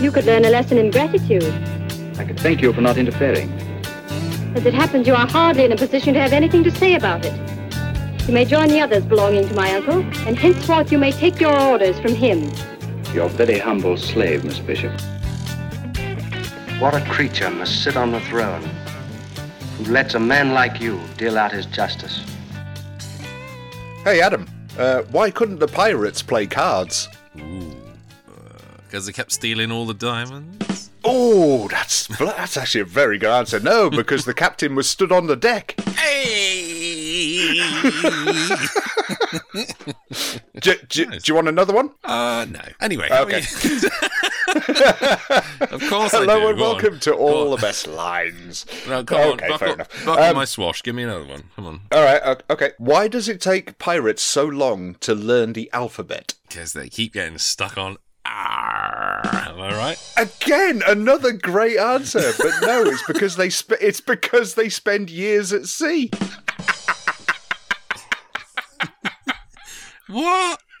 [0.00, 1.44] you could learn a lesson in gratitude.
[2.18, 3.50] I could thank you for not interfering.
[4.54, 7.24] As it happens, you are hardly in a position to have anything to say about
[7.24, 7.34] it.
[8.28, 11.58] You may join the others belonging to my uncle, and henceforth you may take your
[11.58, 12.42] orders from him.
[13.12, 14.92] Your very humble slave, Miss Bishop.
[16.78, 18.62] What a creature must sit on the throne
[19.78, 22.24] who lets a man like you deal out his justice.
[24.04, 24.46] Hey, Adam,
[24.78, 27.08] uh, why couldn't the pirates play cards?
[27.38, 27.67] Ooh.
[28.88, 30.90] Because they kept stealing all the diamonds?
[31.04, 33.60] Oh, that's that's actually a very good answer.
[33.60, 35.78] No, because the captain was stood on the deck.
[35.90, 37.60] Hey!
[40.60, 41.90] Do, do- do you want another one?
[42.04, 42.60] uh, no.
[42.80, 43.08] Anyway.
[43.10, 43.38] Okay.
[43.38, 43.44] of
[45.88, 46.72] course I Hello and Go on.
[46.72, 48.66] welcome to all the best lines.
[48.88, 49.58] No, come Okay, on.
[49.58, 50.04] fair enough.
[50.04, 50.82] buckle Um, my swash.
[50.82, 51.44] Give me another one.
[51.54, 51.80] Come on.
[51.92, 52.72] All right, okay.
[52.78, 56.34] Why does it take pirates so long to learn the alphabet?
[56.48, 57.98] Because they keep getting stuck on.
[58.30, 60.12] Am I right?
[60.16, 65.52] Again, another great answer, but no, it's because they sp- it's because they spend years
[65.52, 66.10] at sea.
[70.08, 70.60] What?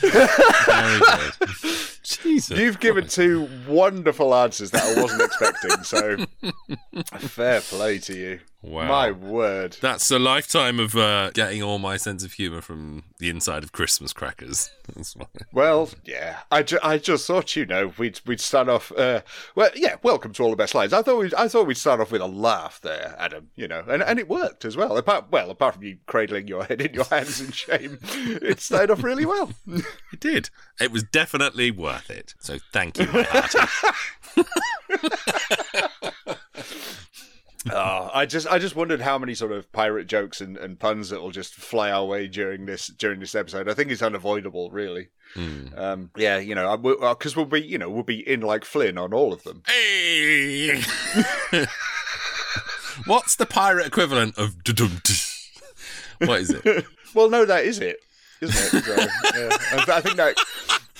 [0.00, 1.97] Very good.
[2.16, 2.58] Jesus.
[2.58, 6.16] You've given two wonderful answers that I wasn't expecting, so
[7.18, 8.40] fair play to you.
[8.60, 8.88] Wow.
[8.88, 9.76] My word.
[9.80, 13.70] That's a lifetime of uh, getting all my sense of humour from the inside of
[13.72, 14.70] Christmas crackers.
[15.52, 18.90] Well, yeah, I, ju- I just thought you know we'd we'd start off.
[18.92, 19.20] Uh,
[19.54, 20.92] well, yeah, welcome to all the best lines.
[20.92, 23.48] I thought we I thought we'd start off with a laugh there, Adam.
[23.54, 24.96] You know, and and it worked as well.
[24.96, 28.90] Apart well, apart from you cradling your head in your hands in shame, it started
[28.90, 29.52] off really well.
[29.66, 30.50] It did.
[30.80, 32.34] It was definitely worth it.
[32.40, 33.08] So thank you.
[37.70, 41.10] Oh, I just I just wondered how many sort of pirate jokes and, and puns
[41.10, 43.68] that will just fly our way during this during this episode.
[43.68, 45.08] I think it's unavoidable, really.
[45.34, 45.66] Hmm.
[45.76, 48.96] Um, yeah, you know, because uh, we'll be you know we'll be in like Flynn
[48.98, 49.62] on all of them.
[49.66, 50.82] Hey!
[53.06, 54.56] What's the pirate equivalent of
[56.18, 56.84] What is it?
[57.14, 58.00] Well, no, that is it,
[58.40, 58.84] isn't it?
[58.84, 59.56] So, yeah.
[59.96, 60.36] I think that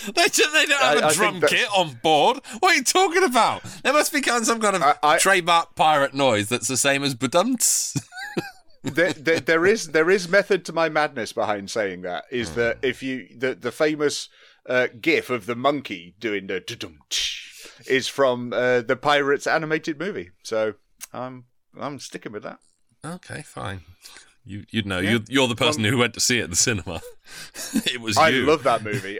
[0.14, 2.40] They, ju- they don't have I- a I drum kit on board.
[2.60, 3.62] What are you talking about?
[3.82, 7.14] There must be kind- some kind of I- trademark pirate noise that's the same as
[7.14, 8.00] badumts.
[8.82, 12.24] there, there, there is there is method to my madness behind saying that.
[12.30, 14.28] Is that if you the the famous
[14.68, 16.98] uh, GIF of the monkey doing the dum
[17.86, 20.30] is from uh, the Pirates animated movie.
[20.42, 20.74] So
[21.12, 21.44] I'm
[21.78, 22.58] I'm sticking with that.
[23.04, 23.80] okay, fine.
[24.44, 24.98] You, you'd know.
[25.00, 27.02] You're, you're the person who went to see it at the cinema.
[27.84, 28.46] it was I you.
[28.46, 29.18] love that movie.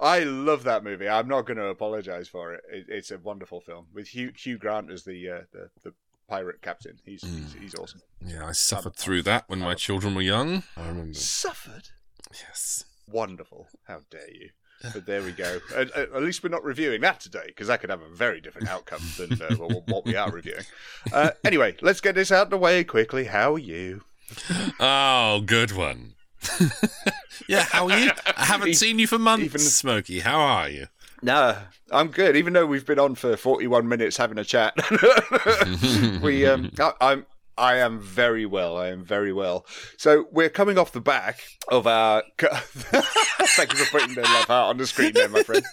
[0.00, 1.08] I love that movie.
[1.08, 2.62] I'm not going to apologize for it.
[2.70, 2.86] it.
[2.88, 5.94] It's a wonderful film with Hugh Hugh Grant as the uh, the, the
[6.28, 6.98] pirate captain.
[7.04, 8.02] He's, he's he's awesome.
[8.24, 10.62] Yeah, I suffered through that when my children were young.
[10.76, 11.14] I remember.
[11.14, 11.88] Suffered.
[12.32, 12.84] Yes.
[13.10, 13.68] Wonderful.
[13.86, 14.50] How dare you?
[14.92, 15.58] But there we go.
[15.74, 18.40] At, at at least we're not reviewing that today because that could have a very
[18.40, 20.64] different outcome than uh, what what we are reviewing.
[21.12, 23.24] Uh, anyway, let's get this out of the way quickly.
[23.24, 24.02] How are you?
[24.78, 26.14] Oh, good one.
[27.48, 28.10] yeah, how are you?
[28.36, 30.20] I haven't seen you for months, even- Smokey.
[30.20, 30.86] How are you?
[31.20, 31.56] No,
[31.90, 32.36] I'm good.
[32.36, 34.74] Even though we've been on for 41 minutes having a chat,
[36.22, 37.26] we um, I, I'm
[37.56, 38.76] I am very well.
[38.78, 39.66] I am very well.
[39.96, 42.22] So we're coming off the back of our.
[42.38, 45.64] thank you for putting the love heart on the screen, there, my friend.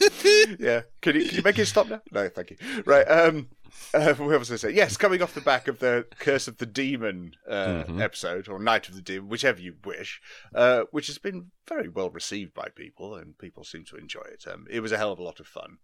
[0.60, 2.02] Yeah, can you can you make it stop now?
[2.12, 2.58] No, thank you.
[2.86, 3.04] Right.
[3.06, 3.50] Um.
[3.94, 4.72] Uh, what was I say?
[4.72, 8.90] Yes, coming off the back of the Curse of the Demon uh, episode, or Night
[8.90, 10.22] of the Demon, whichever you wish,
[10.54, 14.44] uh, which has been very well received by people, and people seem to enjoy it.
[14.52, 15.78] Um, it was a hell of a lot of fun,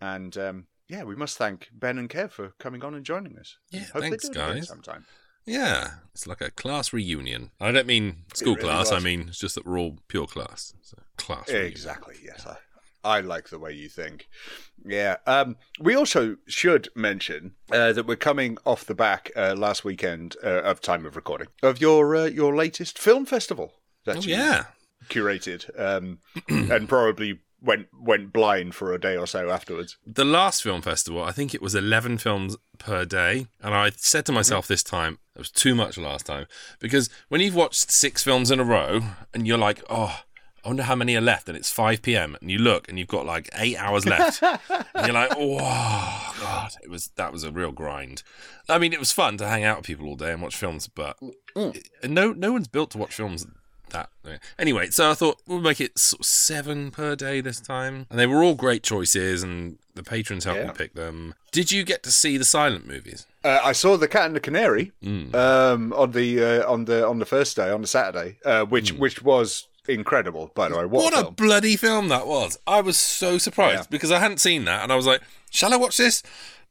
[0.00, 3.56] and um, yeah, we must thank Ben and Kev for coming on and joining us.
[3.70, 4.68] Yeah, Hope thanks, do it again guys.
[4.68, 5.06] Sometime.
[5.46, 7.50] Yeah, it's like a class reunion.
[7.60, 8.92] I don't mean school really class.
[8.92, 10.74] I mean it's just that we're all pure class.
[10.82, 11.48] So class.
[11.48, 11.66] reunion.
[11.66, 12.14] Exactly.
[12.24, 12.56] Yes, I,
[13.04, 14.28] I like the way you think.
[14.84, 15.16] Yeah.
[15.26, 20.36] Um, we also should mention uh, that we're coming off the back uh, last weekend
[20.42, 23.74] uh, of time of recording of your uh, your latest film festival
[24.04, 24.64] that Oh you yeah.
[25.08, 26.18] curated um,
[26.48, 29.96] and probably went went blind for a day or so afterwards.
[30.06, 33.46] The last film festival, I think it was 11 films per day.
[33.62, 36.46] And I said to myself this time, it was too much last time.
[36.78, 39.00] Because when you've watched six films in a row
[39.32, 40.20] and you're like, oh,
[40.64, 41.48] I wonder how many are left.
[41.48, 42.36] And it's 5 p.m.
[42.40, 44.42] and you look and you've got like eight hours left.
[44.94, 46.72] and you're like, oh, God.
[46.82, 48.22] It was, that was a real grind.
[48.68, 50.88] I mean, it was fun to hang out with people all day and watch films,
[50.88, 51.18] but
[52.02, 53.46] no, no one's built to watch films
[53.90, 54.08] that
[54.58, 58.18] anyway so i thought we'll make it sort of seven per day this time and
[58.18, 60.66] they were all great choices and the patrons helped Yeah.
[60.68, 64.08] me pick them did you get to see the silent movies Uh, I saw the
[64.08, 65.32] Cat and the Canary Mm.
[65.36, 68.94] um, on the uh, on the on the first day on the Saturday, uh, which
[68.94, 68.98] Mm.
[68.98, 70.84] which was incredible, by the way.
[70.86, 72.58] What, What a a bloody film that was.
[72.66, 73.86] I was so surprised Yeah.
[73.90, 75.20] because I hadn't seen that and I was like,
[75.50, 76.22] shall I watch this?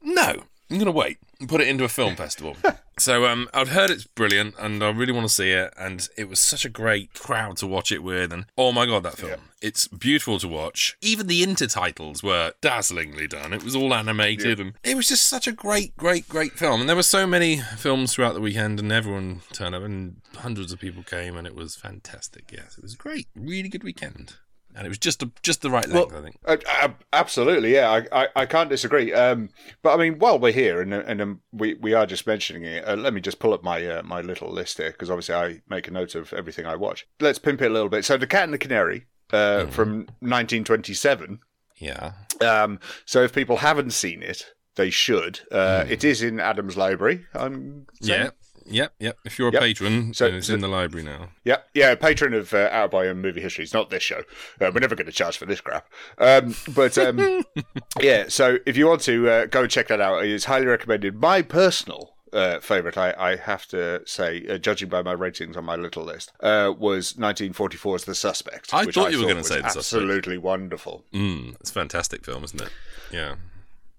[0.02, 0.44] No.
[0.70, 2.56] I'm going to wait and put it into a film festival.
[2.98, 5.74] so um, I'd heard it's brilliant and I really want to see it.
[5.78, 8.32] And it was such a great crowd to watch it with.
[8.32, 9.42] And oh my God, that film.
[9.62, 10.96] It's beautiful to watch.
[11.02, 13.52] Even the intertitles were dazzlingly done.
[13.52, 16.80] It was all animated and it was just such a great, great, great film.
[16.80, 20.72] And there were so many films throughout the weekend and everyone turned up and hundreds
[20.72, 22.52] of people came and it was fantastic.
[22.54, 23.28] Yes, it was great.
[23.36, 24.36] Really good weekend.
[24.76, 26.38] And it was just a, just the right length, I think.
[26.46, 29.14] Uh, uh, absolutely, yeah, I, I, I can't disagree.
[29.14, 29.50] Um,
[29.82, 32.88] but I mean, while we're here and and um, we, we are just mentioning it,
[32.88, 35.62] uh, let me just pull up my uh, my little list here because obviously I
[35.70, 37.06] make a note of everything I watch.
[37.20, 38.04] Let's pimp it a little bit.
[38.06, 41.40] So, The Cat and the Canary uh, from 1927.
[41.78, 42.14] Yeah.
[42.42, 45.42] Um, so, if people haven't seen it, they should.
[45.52, 47.26] Uh, It is in Adam's library.
[47.34, 48.22] I'm saying.
[48.26, 48.30] Yeah.
[48.66, 49.18] Yep, yep.
[49.26, 49.62] If you're a Yep.
[49.62, 51.30] patron, So- it's in the library now.
[51.44, 53.64] Yeah, yeah, patron of uh, Out by Movie History.
[53.64, 54.20] It's not this show.
[54.62, 55.88] Uh, we're never going to charge for this crap.
[56.18, 57.44] Um, but um,
[58.02, 61.16] yeah, so if you want to uh, go and check that out, it's highly recommended.
[61.20, 65.66] My personal uh, favorite, I, I have to say, uh, judging by my ratings on
[65.66, 68.74] my little list, uh, was 1944's The Suspect.
[68.74, 70.04] I thought you were gonna say The Suspect.
[70.04, 71.06] Absolutely wonderful.
[71.14, 72.70] Mm, it's a fantastic film, isn't it?
[73.12, 73.36] Yeah.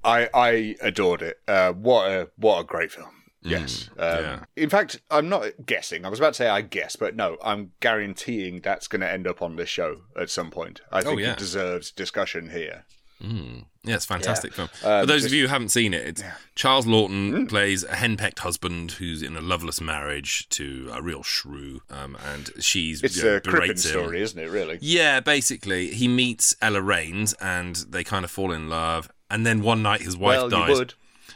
[0.02, 1.38] I I adored it.
[1.48, 3.22] Uh, what a what a great film.
[3.44, 3.90] Yes.
[3.98, 4.44] um, Mm, yeah.
[4.56, 6.04] In fact, I'm not guessing.
[6.04, 9.26] I was about to say I guess, but no, I'm guaranteeing that's going to end
[9.26, 10.80] up on this show at some point.
[10.90, 11.32] I think Oh, yeah.
[11.32, 12.84] it deserves discussion here.
[13.22, 13.66] Mm.
[13.84, 14.68] Yeah, it's a fantastic film.
[14.82, 16.22] Um, For those just- of you who haven't seen it, it's
[16.56, 21.80] Charles Laughton plays a henpecked husband who's in a loveless marriage to a real shrew,
[21.90, 24.50] um, and she's It's you know, a Crippen story, isn't it?
[24.50, 24.78] Really?
[24.80, 29.10] Yeah, basically, he meets Ella Raines and they kind of fall in love.
[29.30, 30.94] And then one night his wife well, dies.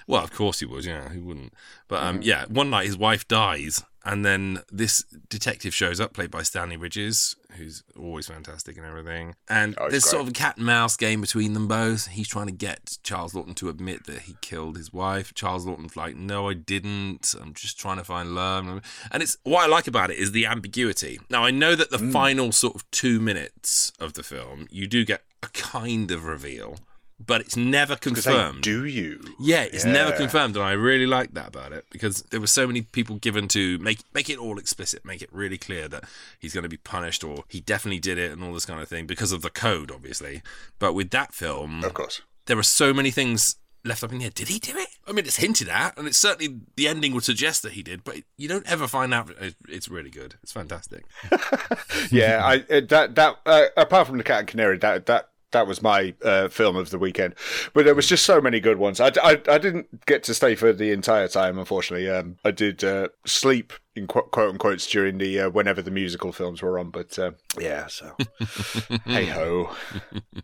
[0.08, 0.84] Well, of course he would.
[0.84, 1.52] Yeah, who wouldn't?
[1.86, 6.30] But um, yeah, one night his wife dies, and then this detective shows up, played
[6.30, 9.34] by Stanley Ridges, who's always fantastic and everything.
[9.50, 12.06] And Oh, there's sort of a cat and mouse game between them both.
[12.06, 15.34] He's trying to get Charles Laughton to admit that he killed his wife.
[15.34, 17.34] Charles Laughton's like, "No, I didn't.
[17.38, 18.80] I'm just trying to find love."
[19.12, 21.20] And it's what I like about it is the ambiguity.
[21.28, 22.12] Now I know that the Mm.
[22.12, 26.78] final sort of two minutes of the film, you do get a kind of reveal.
[27.24, 28.62] But it's never confirmed.
[28.62, 29.20] do you?
[29.40, 32.64] Yeah, it's never confirmed, and I really like that about it because there were so
[32.66, 36.04] many people given to make make it all explicit, make it really clear that
[36.38, 38.88] he's going to be punished or he definitely did it and all this kind of
[38.88, 40.42] thing because of the code, obviously.
[40.78, 42.22] But with that film, Of course.
[42.46, 44.30] there are so many things left up in the air.
[44.30, 44.88] Did he do it?
[45.06, 48.04] I mean, it's hinted at, and it's certainly the ending would suggest that he did,
[48.04, 49.32] but you don't ever find out.
[49.68, 50.36] It's really good.
[50.44, 51.04] It's fantastic.
[52.10, 55.80] yeah, I that that uh, apart from the Cat and Canary, that that that was
[55.82, 57.34] my uh, film of the weekend.
[57.72, 59.00] But there was just so many good ones.
[59.00, 62.08] I, I, I didn't get to stay for the entire time, unfortunately.
[62.10, 66.32] Um, I did uh, sleep in quote, quote unquotes during the uh, whenever the musical
[66.32, 66.90] films were on.
[66.90, 68.14] But uh, yeah, so
[69.06, 69.74] hey ho.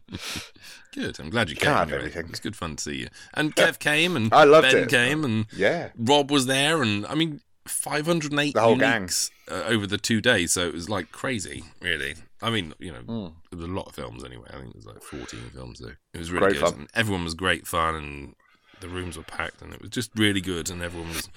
[0.95, 1.19] Good.
[1.19, 1.99] I'm glad you Can't came.
[1.99, 2.29] have anyway.
[2.31, 3.09] It's good fun to see you.
[3.35, 4.89] And Kev came, and I loved Ben it.
[4.89, 9.09] came, and Yeah, Rob was there, and I mean, 508 The whole gang.
[9.51, 12.15] Uh, over the two days, so it was like crazy, really.
[12.43, 14.47] I mean, you know, it was a lot of films anyway.
[14.51, 15.93] I think it was like 14 films, though.
[16.13, 16.71] It was really Great good.
[16.71, 16.79] fun.
[16.81, 18.35] And everyone was great fun, and
[18.81, 21.29] the rooms were packed, and it was just really good, and everyone was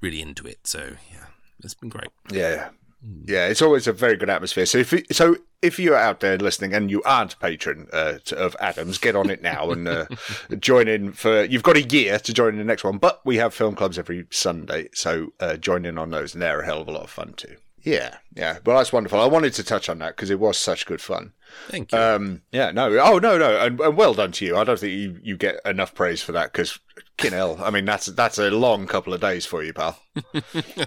[0.00, 0.66] really into it.
[0.66, 1.26] So, yeah,
[1.62, 2.08] it's been great.
[2.30, 2.68] yeah, yeah.
[3.24, 4.66] Yeah, it's always a very good atmosphere.
[4.66, 8.54] So if so if you're out there listening and you aren't a patron uh, of
[8.60, 10.06] Adams, get on it now and uh,
[10.58, 11.44] join in for.
[11.44, 13.98] You've got a year to join in the next one, but we have film clubs
[13.98, 17.04] every Sunday, so uh, join in on those, and they're a hell of a lot
[17.04, 17.56] of fun too.
[17.82, 18.58] Yeah, yeah.
[18.64, 19.20] Well, that's wonderful.
[19.20, 21.32] I wanted to touch on that because it was such good fun.
[21.68, 21.98] Thank you.
[21.98, 24.56] Um, yeah, no, oh no, no, and, and well done to you.
[24.56, 26.78] I don't think you, you get enough praise for that because,
[27.32, 29.98] hell, I mean that's that's a long couple of days for you, pal.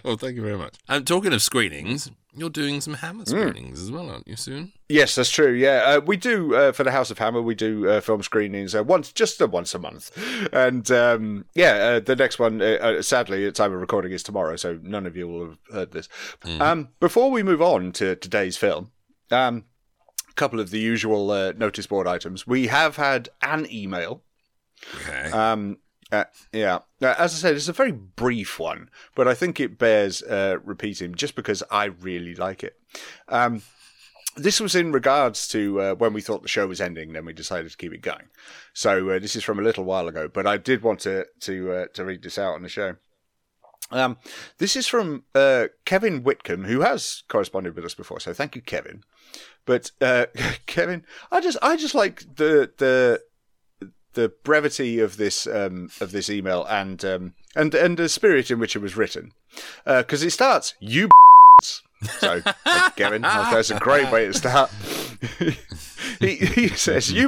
[0.04, 0.75] well, thank you very much.
[0.90, 3.06] And talking of screenings, you're doing some Hmm.
[3.06, 4.74] Hammer screenings as well, aren't you, soon?
[4.90, 5.52] Yes, that's true.
[5.54, 7.42] Yeah, uh, we do uh, for the House of Hammer.
[7.42, 10.12] We do uh, film screenings uh, once, just uh, once a month,
[10.52, 14.24] and um, yeah, uh, the next one, uh, uh, sadly, at time of recording is
[14.24, 16.10] tomorrow, so none of you will have heard this.
[16.60, 18.92] Um, before we move on to today's film,
[19.32, 19.66] um,
[20.30, 22.46] a couple of the usual uh, notice board items.
[22.48, 24.24] We have had an email
[24.96, 25.32] Okay.
[25.32, 25.78] um,
[26.12, 26.80] uh, yeah.
[27.02, 30.58] Uh, as I said, it's a very brief one, but I think it bears uh,
[30.64, 32.80] repeating just because I really like it.
[33.28, 33.64] Um,
[34.36, 37.34] this was in regards to uh, when we thought the show was ending, then we
[37.34, 38.30] decided to keep it going.
[38.74, 41.88] So uh, this is from a little while ago, but I did want to to
[41.94, 42.96] to read this out on the show.
[43.92, 44.18] Um,
[44.58, 48.20] this is from uh, Kevin Whitcomb, who has corresponded with us before.
[48.20, 49.04] So thank you, Kevin.
[49.66, 50.26] But uh,
[50.66, 53.22] Kevin, I just I just like the the
[54.13, 58.60] the brevity of this um, of this email and um, and and the spirit in
[58.60, 59.34] which it was written
[59.86, 61.10] because it starts you
[62.20, 62.41] So,
[62.96, 64.70] Kevin, that's a great way to start.
[66.20, 67.27] he, he says, You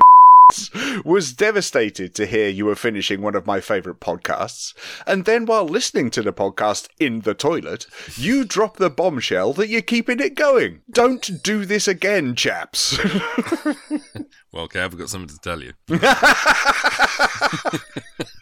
[1.03, 4.73] was devastated to hear you were finishing one of my favourite podcasts,
[5.05, 7.85] and then while listening to the podcast in the toilet,
[8.15, 10.81] you drop the bombshell that you're keeping it going.
[10.91, 12.97] Don't do this again, chaps.
[14.55, 15.73] Well, okay, I've got something to tell you.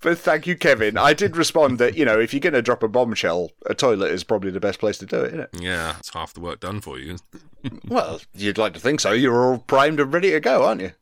[0.00, 0.96] but thank you, Kevin.
[0.98, 4.10] I did respond that, you know, if you're going to drop a bombshell, a toilet
[4.10, 5.50] is probably the best place to do it, isn't it?
[5.60, 7.16] Yeah, it's half the work done for you.
[7.88, 9.10] Well, you'd like to think so.
[9.10, 10.92] You're all primed and ready to go, aren't you?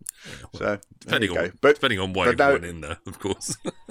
[0.54, 1.52] So, Depending you on.
[1.60, 3.58] But, depending on but no- everyone in there, of course.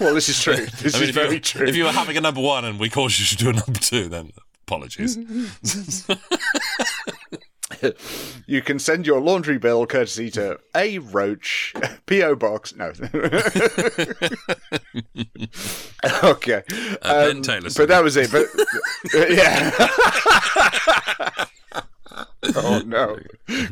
[0.00, 0.54] well, this is true.
[0.82, 1.68] This I mean, is very you, true.
[1.68, 3.78] if you were having a number one and we caused you to do a number
[3.78, 4.32] two, then
[4.66, 5.16] apologies.
[8.48, 11.74] You can send your laundry bill courtesy to A Roach,
[12.06, 12.36] P.O.
[12.36, 12.76] Box.
[12.76, 12.92] No.
[16.22, 16.62] okay.
[17.02, 17.70] Uh, Ben Um, Taylor.
[17.76, 18.30] But that was it.
[18.30, 18.46] But
[19.30, 19.72] yeah.
[22.54, 23.18] oh no!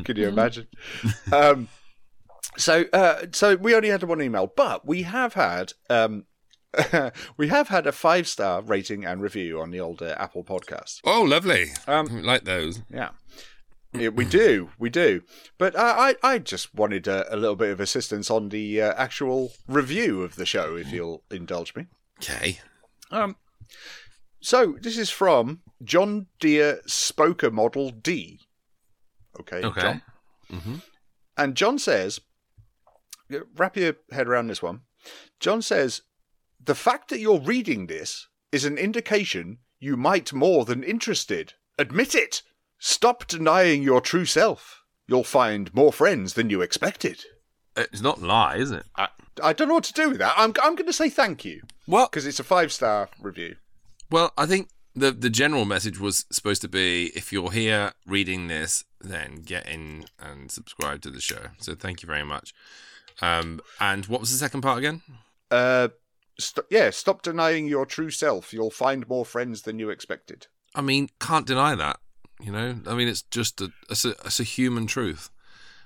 [0.05, 0.67] Can you imagine?
[1.33, 1.69] Um,
[2.57, 6.25] so, uh, so we only had one email, but we have had um,
[7.37, 11.01] we have had a five star rating and review on the old uh, Apple podcast.
[11.05, 11.67] oh, lovely.
[11.87, 12.83] Um, like those.
[12.93, 13.11] Yeah.
[13.95, 15.23] Yeah, we do, we do.
[15.57, 18.95] But I, I, I just wanted a, a little bit of assistance on the uh,
[18.97, 21.87] actual review of the show, if you'll indulge me.
[22.21, 22.59] Okay.
[23.11, 23.37] Um,
[24.41, 28.41] so this is from John Deere Spoker Model D.
[29.41, 29.81] Okay, Okay.
[29.81, 30.03] John.
[30.51, 30.75] hmm
[31.37, 32.21] And John says,
[33.57, 34.81] wrap your head around this one.
[35.41, 36.03] John says,
[36.63, 41.53] the fact that you're reading this is an indication you might more than interested.
[41.79, 42.43] Admit it.
[42.87, 44.83] Stop denying your true self.
[45.07, 47.25] You'll find more friends than you expected.
[47.75, 48.85] It's not a lie, is it?
[48.95, 49.09] I,
[49.43, 50.35] I don't know what to do with that.
[50.37, 53.57] I'm, I'm going to say thank you Well, because it's a five star review.
[54.11, 58.49] well, I think the the general message was supposed to be: if you're here reading
[58.49, 61.47] this, then get in and subscribe to the show.
[61.61, 62.53] So thank you very much.
[63.23, 65.01] Um, and what was the second part again?
[65.51, 65.89] Uh,
[66.39, 68.53] st- yeah, stop denying your true self.
[68.53, 70.49] You'll find more friends than you expected.
[70.75, 71.99] I mean, can't deny that.
[72.45, 75.31] You know, I mean, it's just a it's a, it's a human truth.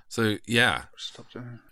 [0.09, 0.83] So yeah,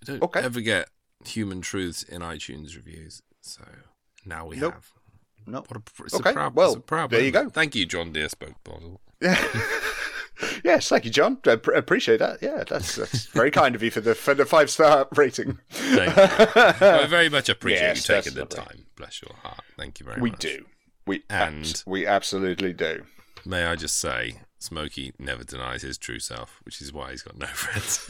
[0.05, 0.39] don't Okay.
[0.39, 0.89] ever get
[1.25, 3.21] human truths in iTunes reviews.
[3.41, 3.63] So
[4.25, 4.73] now we Nope.
[4.75, 4.85] have.
[5.45, 5.63] No.
[5.67, 7.49] What a, Okay, a well, it's a proud there you go.
[7.49, 9.01] Thank you, John Deere spoke bottle.
[10.63, 11.39] yes, thank you, John.
[11.45, 12.41] I pr- appreciate that.
[12.41, 15.57] Yeah, that's, that's very kind of you for the for the five star rating.
[15.69, 16.23] Thank you.
[16.87, 18.57] I very much appreciate Yes, you taking the lovely.
[18.57, 18.85] time.
[18.95, 19.61] Bless your heart.
[19.77, 20.43] Thank you very We much.
[20.43, 20.65] We do.
[21.05, 23.03] We And- abs- we absolutely do.
[23.45, 27.37] May I just say, Smokey never denies his true self, which is why he's got
[27.37, 28.05] no friends.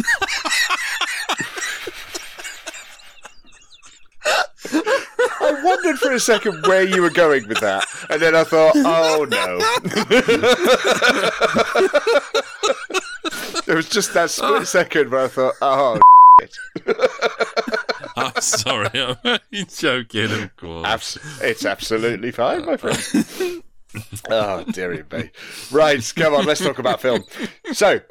[5.40, 8.74] I wondered for a second where you were going with that, and then I thought,
[8.76, 9.60] oh no.
[13.68, 16.00] it was just that split second where I thought, oh.
[18.18, 20.86] I'm sorry, I'm only joking, of course.
[20.86, 23.64] Abs- it's absolutely fine, my friend.
[24.30, 25.30] oh, dearie me.
[25.72, 27.24] Right, come on, let's talk about film.
[27.74, 28.02] So,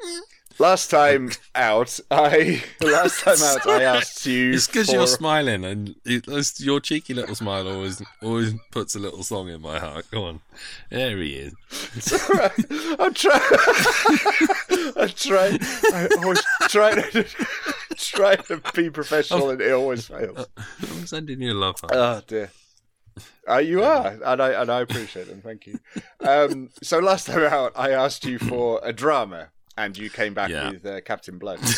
[0.59, 4.53] last time out, I last time out, I asked you.
[4.53, 8.95] It's because for- you're smiling, and it, it's- your cheeky little smile always always puts
[8.95, 10.09] a little song in my heart.
[10.11, 10.41] Go on,
[10.89, 11.53] there he is.
[11.95, 12.51] It's all right.
[12.99, 13.41] I'm trying.
[14.97, 15.59] I'm trying.
[15.93, 17.23] I always try to
[17.95, 20.47] try to be professional, and it always fails.
[20.57, 21.93] I'm sending you a love heart.
[21.93, 22.51] Oh dear.
[23.49, 25.41] Uh, you are, and I and I appreciate them.
[25.41, 25.79] Thank you.
[26.19, 30.49] Um, so last time out, I asked you for a drama, and you came back
[30.49, 30.71] Yeah.
[30.71, 31.59] with uh, Captain Blood.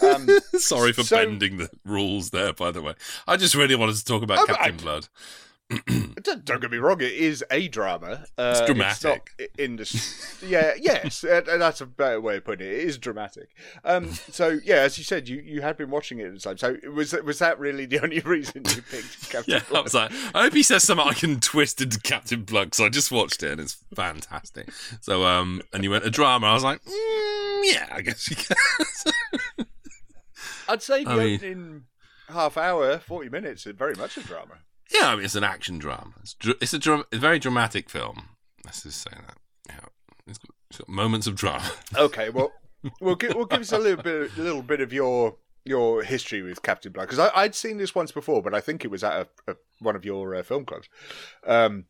[0.00, 2.94] Um, Sorry for so- bending the rules there, by the way.
[3.26, 5.08] I just really wanted to talk about Oh, Captain I- Blood.
[6.22, 8.24] don't, don't get me wrong; it is a drama.
[8.38, 9.30] Uh, It's not dramatic.
[9.38, 12.72] i- in the yeah, yes, uh, that's a better way of putting it.
[12.72, 13.50] It is dramatic.
[13.84, 16.56] Um, so yeah, as you said, you, you had been watching it at the time.
[16.56, 19.84] So was was that really the only reason you picked Captain Yeah, I Blood?
[19.84, 22.88] was like, I hope he says something I can twist into Captain Blood because I
[22.88, 24.70] just watched it and it's fantastic.
[25.02, 26.46] So, um, and you went a drama.
[26.46, 29.66] I was like, mm, yeah, I guess you can.
[30.68, 31.82] I'd say the I mean- opening
[32.28, 34.54] half hour, forty minutes, is very much a drama.
[34.92, 36.12] Yeah, I mean, it's an action drama.
[36.22, 38.28] It's, dr- it's a, dra- a very dramatic film.
[38.64, 39.36] Let's just say that.
[39.68, 39.86] Yeah,
[40.26, 41.70] it's got, it's got moments of drama.
[41.96, 42.52] Okay, well,
[43.00, 46.40] we'll give, we'll give us a little bit, a little bit of your your history
[46.42, 49.28] with Captain Blood because I'd seen this once before, but I think it was at
[49.46, 50.88] a, a, one of your uh, film clubs.
[51.46, 51.84] Um,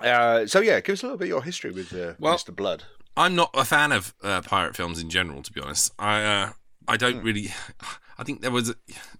[0.00, 2.54] uh, so yeah, give us a little bit of your history with uh, Well- Mr.
[2.54, 2.84] Blood.
[3.16, 5.92] I'm not a fan of uh, pirate films in general, to be honest.
[5.98, 6.52] I uh,
[6.88, 7.52] I don't really.
[8.22, 8.72] I think there was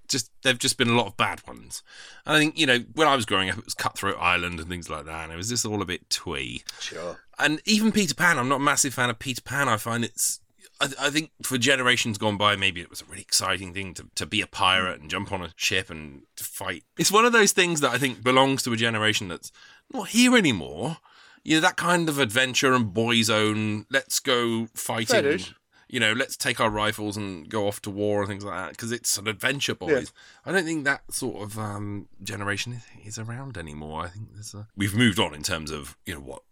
[0.07, 1.83] just there've just been a lot of bad ones.
[2.25, 4.69] And I think you know when I was growing up, it was Cutthroat Island and
[4.69, 6.63] things like that, and it was just all a bit twee.
[6.79, 7.19] Sure.
[7.37, 9.69] And even Peter Pan, I'm not a massive fan of Peter Pan.
[9.69, 10.39] I find it's
[10.81, 14.07] I, I think for generations gone by, maybe it was a really exciting thing to,
[14.15, 16.85] to be a pirate and jump on a ship and to fight.
[16.97, 19.51] It's one of those things that I think belongs to a generation that's
[19.93, 20.99] not here anymore.
[21.43, 25.23] You know, that kind of adventure and boys' own, let's go fighting.
[25.23, 25.55] dude.
[25.93, 28.71] You know, let's take our rifles and go off to war and things like that
[28.71, 30.11] because it's an adventure, boys.
[30.47, 34.03] I don't think that sort of um, generation is, is around anymore.
[34.05, 36.43] I think there's a, we've moved on in terms of you know what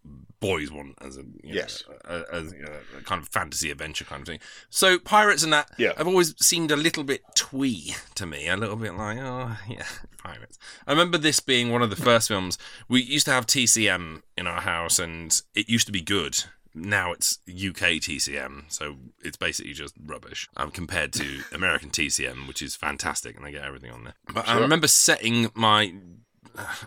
[0.41, 1.83] boys want as a you know, Yes.
[2.05, 4.41] a, as you know, a kind of fantasy adventure kind of thing.
[4.69, 5.93] So pirates and that Yeah.
[5.97, 9.87] have always seemed a little bit twee to me, a little bit like oh yeah,
[10.19, 10.59] pirates.
[10.87, 14.47] I remember this being one of the first films we used to have TCM in
[14.47, 16.45] our house, and it used to be good.
[16.75, 22.63] Now it's UK TCM, so it's basically just rubbish um, compared to American TCM, which
[22.63, 24.15] is fantastic, and they get everything on there.
[24.33, 25.95] But I remember setting my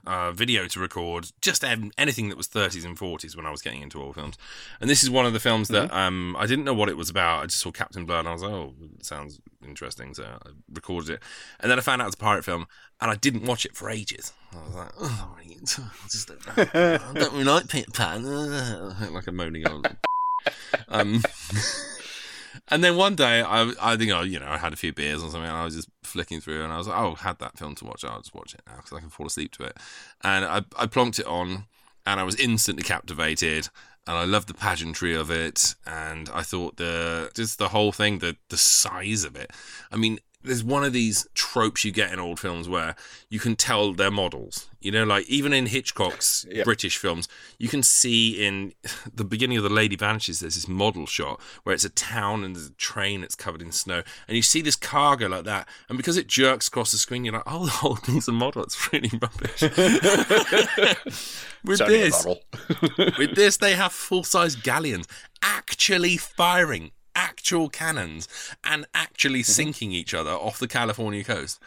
[0.05, 3.81] uh, video to record just anything that was 30s and 40s when I was getting
[3.81, 4.37] into all films.
[4.79, 7.09] And this is one of the films that um, I didn't know what it was
[7.09, 7.43] about.
[7.43, 10.13] I just saw Captain Blood and I was like, oh, it sounds interesting.
[10.13, 11.23] So I recorded it.
[11.59, 12.67] And then I found out it's a pirate film
[13.01, 14.33] and I didn't watch it for ages.
[14.53, 16.75] I was like, oh, I just don't.
[16.75, 18.23] I don't really like Peter Pan.
[19.13, 19.87] like a moaning old.
[20.89, 21.21] um,
[22.69, 25.23] and then one day, I I think I you know I had a few beers
[25.23, 27.39] or something, and I was just flicking through, and I was like, oh, I had
[27.39, 28.03] that film to watch.
[28.03, 29.77] I'll just watch it now because I can fall asleep to it.
[30.23, 31.65] And I I plonked it on,
[32.05, 33.69] and I was instantly captivated.
[34.05, 38.19] And I loved the pageantry of it, and I thought the just the whole thing,
[38.19, 39.51] the the size of it.
[39.93, 42.95] I mean, there's one of these tropes you get in old films where
[43.29, 44.69] you can tell they're models.
[44.81, 46.63] You know, like even in Hitchcock's Yeah.
[46.63, 48.73] British films, you can see in
[49.13, 52.55] the beginning of The Lady Vanishes, there's this model shot where it's a town and
[52.55, 54.03] there's a train that's covered in snow.
[54.27, 55.67] And you see this cargo like that.
[55.87, 58.63] And because it jerks across the screen, you're like, oh, the whole thing's a model.
[58.63, 59.61] It's really rubbish.
[61.65, 62.25] With this,
[63.17, 65.07] with this, they have full size galleons
[65.41, 68.27] actually firing actual cannons
[68.63, 69.51] and actually Mm-hmm.
[69.51, 71.59] sinking each other off the California coast.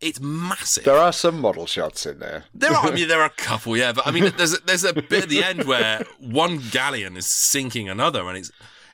[0.00, 0.84] It's massive.
[0.84, 2.44] There are some model shots in there.
[2.54, 4.82] There are, I mean, there are a couple, yeah, but I mean, there's a, there's
[4.84, 8.50] a bit at the end where one galleon is sinking another, and it's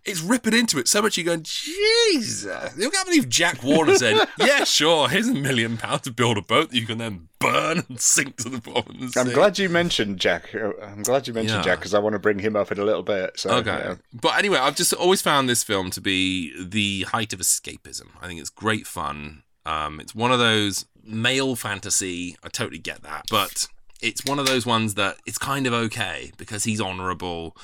[0.09, 1.17] it's ripping into it so much.
[1.17, 2.47] You go, Jesus!
[2.47, 6.43] I can't believe Jack Warner said, "Yeah, sure, here's a million pounds to build a
[6.43, 9.59] boat that you can then burn and sink to the bottom of the I'm glad
[9.59, 10.55] you mentioned Jack.
[10.55, 11.63] I'm glad you mentioned Yeah.
[11.73, 13.39] Jack because I want to bring him up in a little bit.
[13.39, 13.71] So, Okay.
[13.71, 13.95] yeah.
[14.13, 18.07] But anyway, I've just always found this film to be the height of escapism.
[18.21, 19.43] I think it's great fun.
[19.67, 22.37] Um, it's one of those male fantasy.
[22.43, 23.27] I totally get that.
[23.31, 23.69] But
[24.01, 27.57] it's one of those ones that it's kind of okay because he's honourable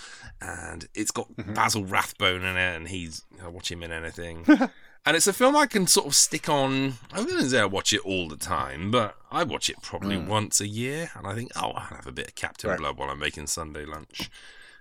[0.45, 1.55] and it's got mm-hmm.
[1.55, 4.45] Basil Rathbone in it and he's, I watch him in anything.
[5.07, 6.95] and it's a film I can sort of stick on.
[7.13, 10.27] I wouldn't say I watch it all the time, but I watch it probably mm.
[10.27, 11.11] once a year.
[11.15, 12.79] And I think, oh, I'll have a bit of Captain Right.
[12.79, 14.31] Blood while I'm making Sunday lunch.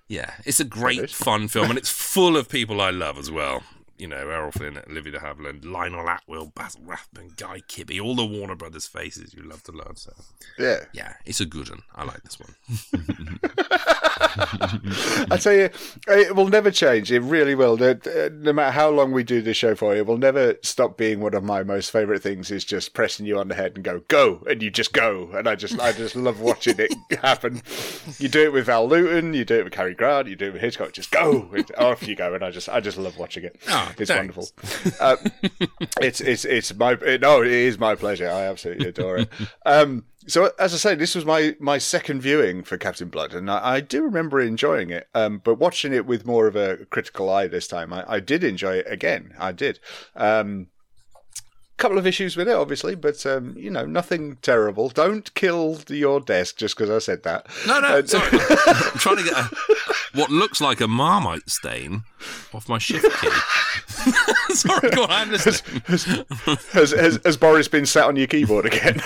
[0.07, 3.63] Yeah, it's a great, fun film, and it's full of people I love as well.
[4.03, 8.25] You know, Errol Flynn, Olivia de Havilland, Lionel Atwill, Basil Rathbone, Guy Kibbee, all the
[8.25, 9.97] Warner Brothers faces you love to love.
[9.97, 10.11] So,
[10.59, 10.79] yeah.
[10.91, 11.83] yeah, it's a good one.
[11.95, 13.39] I like this one.
[15.31, 15.69] I tell you,
[16.07, 17.13] it will never change.
[17.13, 17.77] It really will.
[17.77, 17.97] No
[18.31, 21.33] no matter how long we do this show for, it will never stop being one
[21.33, 22.51] of my most favourite things.
[22.51, 25.47] Is just pressing you on the head and go go, and you just go, and
[25.47, 27.61] I just I just love watching it happen.
[28.19, 30.53] You do it with Val Lewton, you do it with Cary Grant, you do it
[30.53, 30.93] with Hitchcock.
[30.93, 33.57] Just go, and off you go, and I just I just love watching it.
[33.69, 34.35] Oh, it's thanks.
[34.35, 34.95] wonderful.
[34.99, 35.17] Uh,
[36.01, 38.29] it's it's it's my no, it is my pleasure.
[38.29, 39.29] I absolutely adore it.
[39.65, 43.49] Um, so as I say, this was my my second viewing for Captain Blood, and
[43.51, 45.07] I, I do remember enjoying it.
[45.13, 48.43] Um, but watching it with more of a critical eye this time, I, I did
[48.43, 49.33] enjoy it again.
[49.39, 49.79] I did.
[50.15, 50.67] Um,
[51.75, 54.87] couple of issues with it, obviously, but um, you know, nothing terrible.
[54.89, 57.47] Don't kill your desk just because I said that.
[57.67, 58.29] No, no, Uh, sorry.
[58.67, 59.49] I'm trying to get a,
[60.13, 62.03] what looks like a Marmite stain
[62.53, 63.29] off my shift key.
[64.53, 65.81] sorry, go on, I'm listening.
[66.71, 69.01] has, has, has Boris been sat on your keyboard again?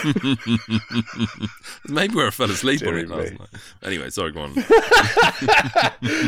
[1.88, 3.50] Maybe where I fell asleep on it last night.
[3.84, 4.54] Anyway, sorry, go on.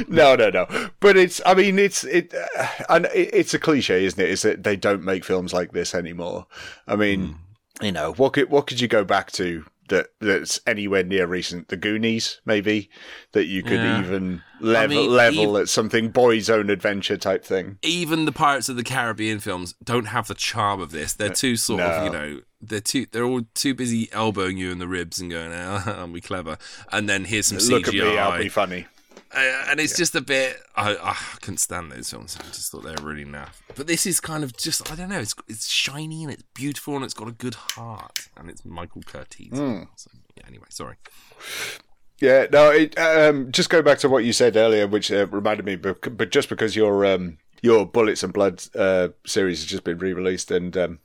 [0.07, 0.89] no, no, no.
[0.99, 1.41] But it's.
[1.45, 4.29] I mean, it's it, uh, and it, it's a cliche, isn't it?
[4.29, 6.47] Is that they don't make films like this anymore.
[6.87, 7.35] I mean,
[7.79, 7.85] Hmm.
[7.85, 11.67] you know, what could what could you go back to that that's anywhere near recent?
[11.67, 12.89] The Goonies, maybe
[13.33, 13.99] that you could Yeah.
[13.99, 17.77] even level mean, level ev- at something boys' own adventure type thing.
[17.83, 21.13] even the Pirates of the Caribbean films don't have the charm of this.
[21.13, 24.71] They're uh, too sort of, you know, they're too they're all too busy elbowing you
[24.71, 26.57] in the ribs and going, oh, "Aren't we clever?"
[26.91, 28.03] And then here's some Look at CGI.
[28.11, 28.87] me, I'll be funny.
[29.31, 30.57] Uh, and it's just a bit.
[30.75, 32.37] I, I couldn't stand those films.
[32.39, 33.61] I just thought they were really naff.
[33.75, 34.91] But this is kind of just.
[34.91, 35.19] I don't know.
[35.19, 39.01] It's it's shiny and it's beautiful and it's got a good heart and it's Michael
[39.01, 39.55] Curtiz.
[39.95, 40.95] So, yeah, anyway, sorry.
[42.19, 42.71] Yeah, no.
[42.71, 45.75] It, um, just go back to what you said earlier, which uh, reminded me.
[45.75, 49.99] But, but just because your um, your Bullets and Blood uh, series has just been
[49.99, 50.99] re-released, and um,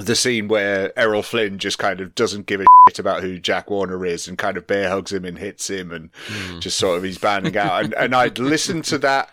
[0.00, 3.70] the scene where Errol Flynn just kind of doesn't give a shit about who Jack
[3.70, 6.10] Warner is, and kind of bear hugs him and hits him, and
[6.60, 7.84] just sort of he's banding out.
[7.84, 9.30] And, and I'd listened to that.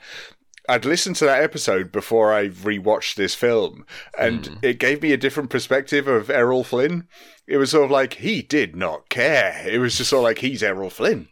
[0.67, 3.85] I'd listened to that episode before I rewatched this film,
[4.17, 7.07] and it gave me a different perspective of Errol Flynn.
[7.47, 9.65] It was sort of like he did not care.
[9.65, 11.27] It was just sort of like he's Errol Flynn.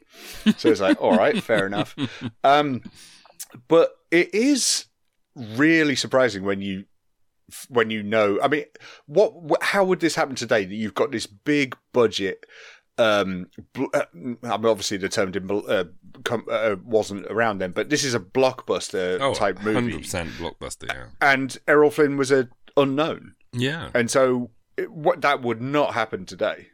[0.58, 1.96] So it's like, all right, fair enough.
[2.44, 2.82] Um,
[3.68, 4.86] but it is
[5.36, 6.86] really surprising when you
[7.70, 8.40] when you know.
[8.42, 8.66] I mean,
[9.06, 9.34] what?
[9.64, 10.66] How would this happen today?
[10.66, 12.46] That you've got this big budget.
[13.00, 13.48] Um,
[13.94, 15.32] uh, I mean, obviously the term
[15.68, 15.84] uh,
[16.24, 20.88] com- uh, wasn't around then, but this is a blockbuster Oh, type movie, 100% blockbuster.
[20.88, 21.06] Yeah.
[21.22, 23.92] and Errol Flynn was a unknown, Yeah.
[23.94, 26.70] and so it, what that would not happen today.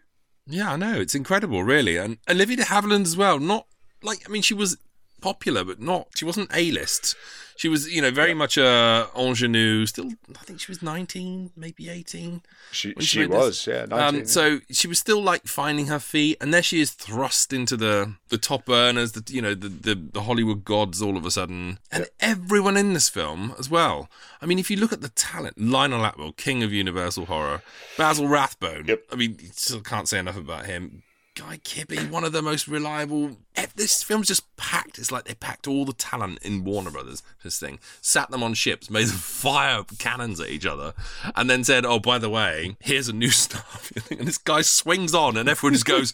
[0.47, 0.93] Yeah, I know.
[0.93, 1.97] It's incredible, really.
[1.97, 3.38] And Olivia de Havilland as well.
[3.39, 3.67] Not
[4.01, 4.77] like, I mean, she was
[5.21, 7.15] popular, but not, she wasn't A list.
[7.55, 9.85] She was, you know, very much a ingenue.
[9.85, 12.41] Still, I think she was 19, maybe 18.
[12.71, 13.85] She she she was, yeah.
[13.85, 14.23] 19, Um, yeah.
[14.25, 18.15] so she was still like finding her feet, and there she is thrust into the
[18.29, 21.79] the top earners, the you know the the, the Hollywood gods all of a sudden,
[21.91, 24.09] and everyone in this film as well.
[24.41, 27.61] I mean, if you look at the talent, Lionel Atwill, king of Universal Horror,
[27.97, 28.85] Basil Rathbone.
[28.87, 29.03] Yep.
[29.11, 31.03] I mean, you still can't say enough about him.
[31.36, 33.38] Guy Kibbee, one of the most reliable.
[33.56, 35.00] eh, This film's just packed.
[35.00, 37.24] It's like they packed all the talent in Warner Brothers.
[37.43, 40.93] This thing sat them on ships, made them fire cannons at each other,
[41.36, 45.15] and then said, "Oh, by the way, here's a new stuff." and this guy swings
[45.15, 46.13] on, and everyone just goes,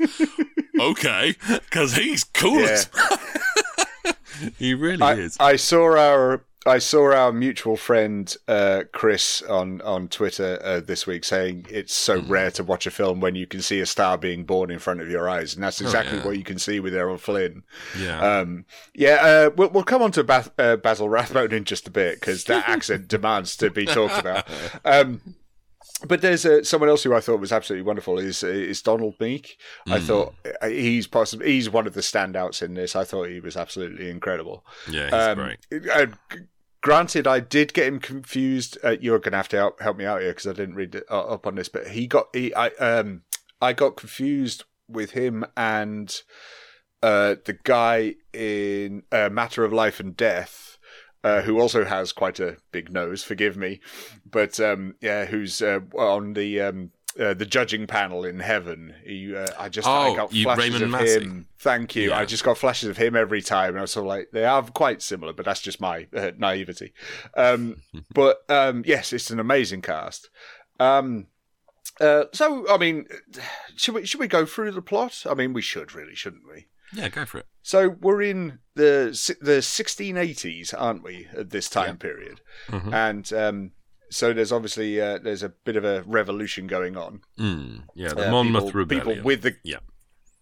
[0.80, 2.60] "Okay," because he's cool.
[2.60, 2.90] as
[4.58, 5.36] he really I, is.
[5.38, 11.08] I saw our I saw our mutual friend uh, Chris on on Twitter uh, this
[11.08, 12.32] week saying it's so Hmm.
[12.32, 15.02] rare to watch a film when you can see a star being born in front
[15.02, 16.26] of your eyes, and that's exactly Oh, yeah.
[16.28, 17.64] what you can see with Errol Flynn.
[17.98, 18.20] yeah.
[18.40, 21.92] Um, yeah, uh, we'll, we'll come on to Bas- uh, Basil Rathbone in just a
[21.92, 24.48] bit because that accent demands to be talked about.
[24.86, 25.22] Um,
[26.08, 29.58] but there's uh, someone else who I thought was absolutely wonderful is is Donald Meek.
[29.88, 32.96] I thought uh, he's possibly he's one of the standouts in this.
[32.96, 34.66] I thought he was absolutely incredible.
[34.90, 35.60] yeah, he's Um, great.
[36.82, 38.78] Granted, I did get him confused.
[38.84, 41.02] Uh, you're going to have to help, help me out here because I didn't read
[41.10, 41.70] uh, up on this.
[41.70, 43.24] But he got he I um
[43.62, 46.22] I got confused with him and
[47.04, 50.78] uh the guy in uh, Matter of Life and Death.
[51.22, 53.26] Uh, who also has quite a big nose?
[53.26, 53.82] Forgive me,
[54.26, 58.96] but um, yeah, who's uh, on the um, uh, the judging panel in heaven?
[59.06, 61.20] He, uh, I just I Oh, got you- flashes Raymond of Massey.
[61.22, 61.48] him.
[61.60, 62.10] Thank you.
[62.10, 62.20] Yeah.
[62.20, 64.46] I just got flashes of him every time, and I was sort of like, they
[64.46, 66.94] are quite similar, but that's just my uh, naivety.
[67.36, 67.82] Um,
[68.14, 70.30] but um, yes, it's an amazing cast.
[70.80, 71.28] Um,
[72.00, 73.06] uh, so, I mean,
[73.76, 75.26] should we should we go through the plot?
[75.30, 76.68] I mean, we should really, shouldn't we?
[76.94, 77.46] Yeah, go for it.
[77.62, 81.28] So we're in the the 1680s, aren't we?
[81.38, 82.94] At this time period, Mhm.
[82.94, 83.72] and um,
[84.10, 87.22] so there's obviously uh, there's a bit of a revolution going on.
[87.38, 89.06] Mm, yeah, the Uh, Monmouth people, Rebellion.
[89.08, 89.78] people with the yeah.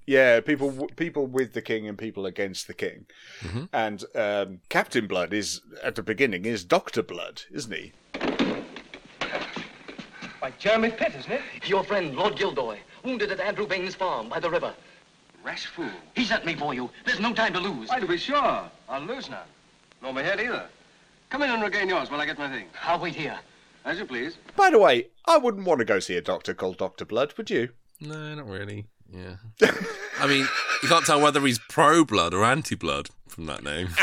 [0.05, 3.05] yeah, people people with the king and people against the king,
[3.41, 3.69] Mhm.
[3.73, 7.93] and um, Captain Blood is at the beginning is Doctor Blood, isn't he?
[10.39, 11.41] By Jeremy Pitt, isn't it?
[11.67, 14.73] Your friend, Lord Gildoy, wounded at Andrew Bain's farm by the river.
[15.43, 15.89] Rash fool.
[16.15, 16.89] He sent me for you.
[17.05, 17.89] There's no time to lose.
[17.89, 18.69] Why, to be sure.
[18.87, 19.47] I'll lose none.
[20.01, 20.67] Nor my head either.
[21.29, 22.69] Come in and regain yours while I get my things.
[22.83, 23.37] I'll wait here.
[23.87, 24.37] As you please.
[24.57, 27.49] By the way, I wouldn't want to go see a doctor called Doctor Blood, would
[27.49, 27.69] you?
[28.01, 28.87] No, not really.
[29.09, 29.37] Yeah.
[30.19, 30.45] I mean,
[30.83, 33.89] you can't tell whether he's pro blood or anti blood from that name.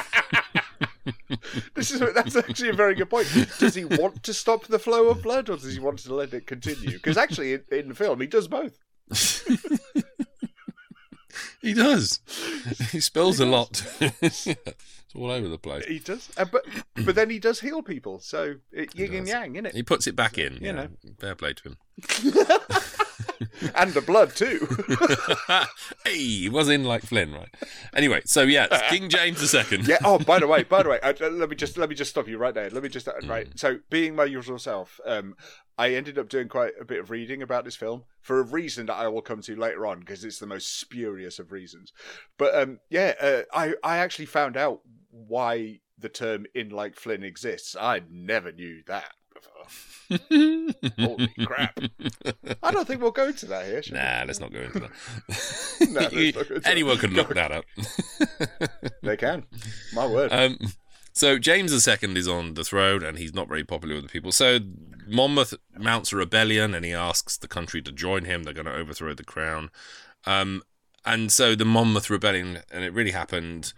[1.75, 3.29] This is that's actually a very good point.
[3.59, 6.33] Does he want to stop the flow of blood, or does he want to let
[6.33, 6.93] it continue?
[6.93, 8.79] Because actually, in, in the film, he does both.
[11.61, 12.21] he does.
[12.91, 13.85] He spills a lot.
[15.15, 15.85] It's all over the place.
[15.87, 16.65] He does, uh, but
[17.05, 18.21] but then he does heal people.
[18.21, 19.75] So it, yin and yang, isn't it?
[19.75, 20.55] He puts it back in.
[20.55, 20.73] you yeah.
[20.73, 20.89] know.
[21.19, 21.77] Fair play to him.
[23.75, 24.67] and the blood too.
[26.05, 27.49] hey, he was in like Flynn, right?
[27.95, 29.83] Anyway, so yeah, it's King James II.
[29.85, 29.99] yeah.
[30.05, 32.29] Oh, by the way, by the way, uh, let me just let me just stop
[32.29, 32.71] you right there.
[32.71, 33.49] Let me just uh, right.
[33.55, 35.37] So, being my usual self, um,
[35.79, 38.87] I ended up doing quite a bit of reading about this film for a reason
[38.87, 41.93] that I will come to later on because it's the most spurious of reasons.
[42.39, 44.81] But um, yeah, uh, I I actually found out
[45.29, 47.77] why the term "in like Flynn" exists.
[47.81, 50.19] I never knew that before.
[50.99, 51.79] Holy crap!
[52.63, 53.83] I don't think we'll go into that here.
[53.83, 54.03] shall we?
[54.03, 54.91] Nah, let's not go into that.
[55.91, 57.01] No, not into Anyone that.
[57.01, 57.65] could look that up.
[59.03, 59.45] They can.
[59.93, 60.33] My word.
[60.33, 60.59] Um,
[61.13, 64.33] so James II is on the throne, and he's not very popular with the people.
[64.33, 64.59] So
[65.07, 68.43] Monmouth mounts a rebellion, and he asks the country to join him.
[68.43, 69.71] They're going to overthrow the crown.
[70.27, 70.63] Um,
[71.05, 73.73] and so the Monmouth rebellion, and it really happened,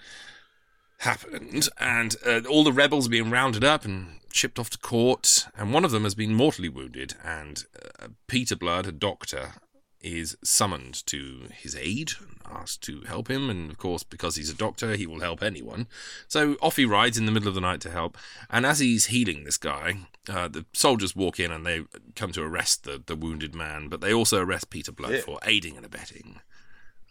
[0.99, 5.47] happened, and uh, all the rebels are being rounded up and shipped off to court,
[5.57, 7.65] and one of them has been mortally wounded, and
[8.01, 9.55] uh, Peter Blood, a doctor,
[10.03, 13.51] is summoned to his aid and asked to help him.
[13.51, 15.89] And of course, because he's a doctor, he will help anyone.
[16.29, 18.17] So off he rides in the middle of the night to help.
[18.49, 19.95] And as he's healing this guy,
[20.29, 21.83] uh, the soldiers walk in and they
[22.15, 25.21] come to arrest the, the wounded man, but they also arrest Peter Blood Yeah.
[25.23, 26.36] for aiding and abetting.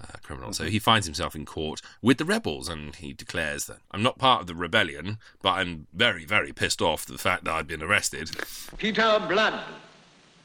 [0.01, 0.51] Uh, criminal.
[0.51, 4.17] So he finds himself in court with the rebels, and he declares that I'm not
[4.17, 7.67] part of the rebellion, but I'm very, very pissed off at the fact that I've
[7.67, 8.31] been arrested.
[8.77, 9.63] Peter Blood.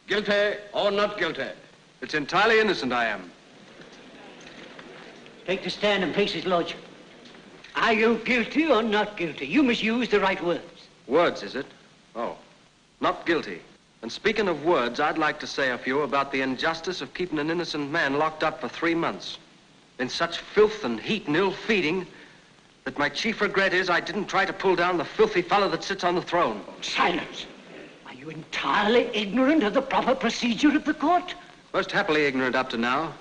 [0.07, 1.49] Guilty or not guilty?
[2.01, 3.31] It's entirely innocent I am.
[5.47, 6.81] Take the stand and face his lordship.
[7.75, 9.47] Are you guilty or not guilty?
[9.47, 10.89] You must use the right words.
[11.07, 11.67] Words, is it?
[12.15, 12.37] Oh,
[13.01, 13.63] not guilty.
[14.03, 17.39] And speaking of words, I'd like to say a few about the injustice of keeping
[17.39, 19.39] an innocent man locked up for three months.
[19.99, 22.07] In such filth and heat and ill feeding
[22.85, 25.85] that my chief regret is I didn't try to pull down the filthy fellow that
[25.85, 26.63] sits on the throne.
[26.81, 27.47] Silence.
[28.07, 31.35] Are you entirely ignorant of the proper procedure of the court?
[31.75, 33.13] Most happily ignorant up to now.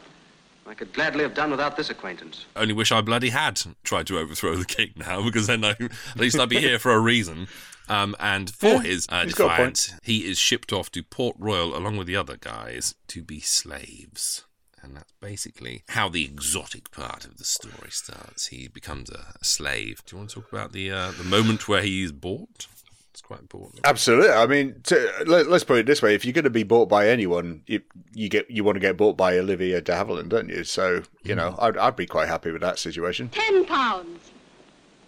[0.66, 2.46] I could gladly have done without this acquaintance.
[2.56, 6.18] Only wish I bloody had tried to overthrow the king now, because then I, at
[6.18, 7.48] least I'd be here for a reason.
[7.90, 9.76] Um, and for Yeah, his uh, he's got a point.
[9.76, 13.40] defiance, he is shipped off to Port Royal along with the other guys to be
[13.40, 14.46] slaves.
[14.82, 18.48] And that's basically how the exotic part of the story starts.
[18.48, 20.02] He becomes a, a slave.
[20.06, 22.68] Do you want to talk about the uh, the moment where he's bought?
[23.12, 23.82] It's quite important.
[23.84, 24.30] Absolutely.
[24.30, 26.88] I mean, to, let, us put it this way: if you're going to be bought
[26.88, 27.82] by anyone, you,
[28.14, 30.64] you get you want to get bought by Olivia de Havilland, don't you?
[30.64, 33.28] So you know, I'd, I'd be quite happy with that situation.
[33.30, 34.29] Ten pounds.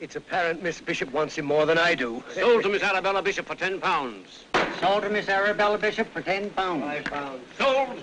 [0.02, 2.24] It's apparent Miss Bishop wants him more than I do.
[2.34, 4.46] Sold to Miss Arabella Bishop for ten pounds.
[4.80, 6.82] Sold to Miss Arabella Bishop for ten pounds.
[6.82, 7.44] Five pounds.
[7.56, 8.02] Sold.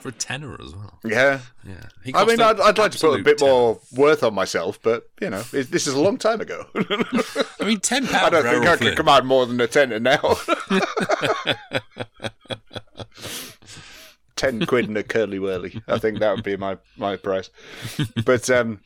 [0.00, 0.98] For a tenner as well.
[1.04, 1.38] Yeah.
[1.64, 1.84] Yeah.
[2.12, 3.52] I mean, I'd, I'd like to put a bit tenner.
[3.52, 6.66] more worth on myself, but you know, it, this is a long time ago.
[6.74, 8.34] I mean, ten pounds.
[8.34, 10.18] I don't think I can command more than a tenner now.
[14.34, 15.82] Ten quid and a curly whirly.
[15.88, 17.50] I think that would be my my price.
[18.24, 18.80] But um,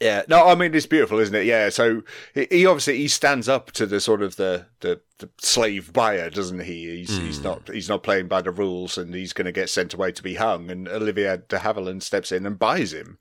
[0.00, 1.46] yeah, no, I mean it's beautiful, isn't it?
[1.46, 1.70] Yeah.
[1.70, 2.02] So
[2.34, 6.60] he, obviously he stands up to the sort of the the, the slave buyer, doesn't
[6.60, 6.98] he?
[6.98, 9.94] He's he's not he's not playing by the rules, and he's going to get sent
[9.94, 10.70] away to be hung.
[10.70, 13.18] And Olivia de Havilland steps in and buys him,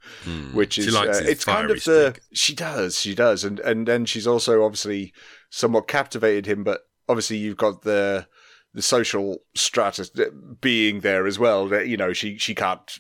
[0.54, 3.88] which She is likes uh, it's kind of the she does she does, and and
[3.88, 5.14] then she's also obviously
[5.50, 8.28] somewhat captivated him, but obviously you've got the
[8.74, 10.12] the social stratus
[10.60, 11.68] being there as well.
[11.70, 13.00] That you know she she can't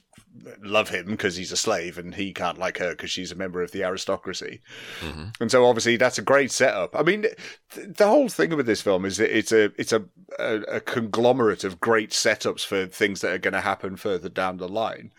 [0.63, 3.61] love him because he's a slave, and he can't like her because she's a member
[3.61, 4.61] of the aristocracy.
[5.39, 6.95] And so obviously that's a great setup.
[6.95, 7.23] I mean,
[7.73, 10.05] th- the whole thing with this film is that it's a it's a
[10.39, 14.57] a, a conglomerate of great setups for things that are going to happen further down
[14.57, 15.11] the line.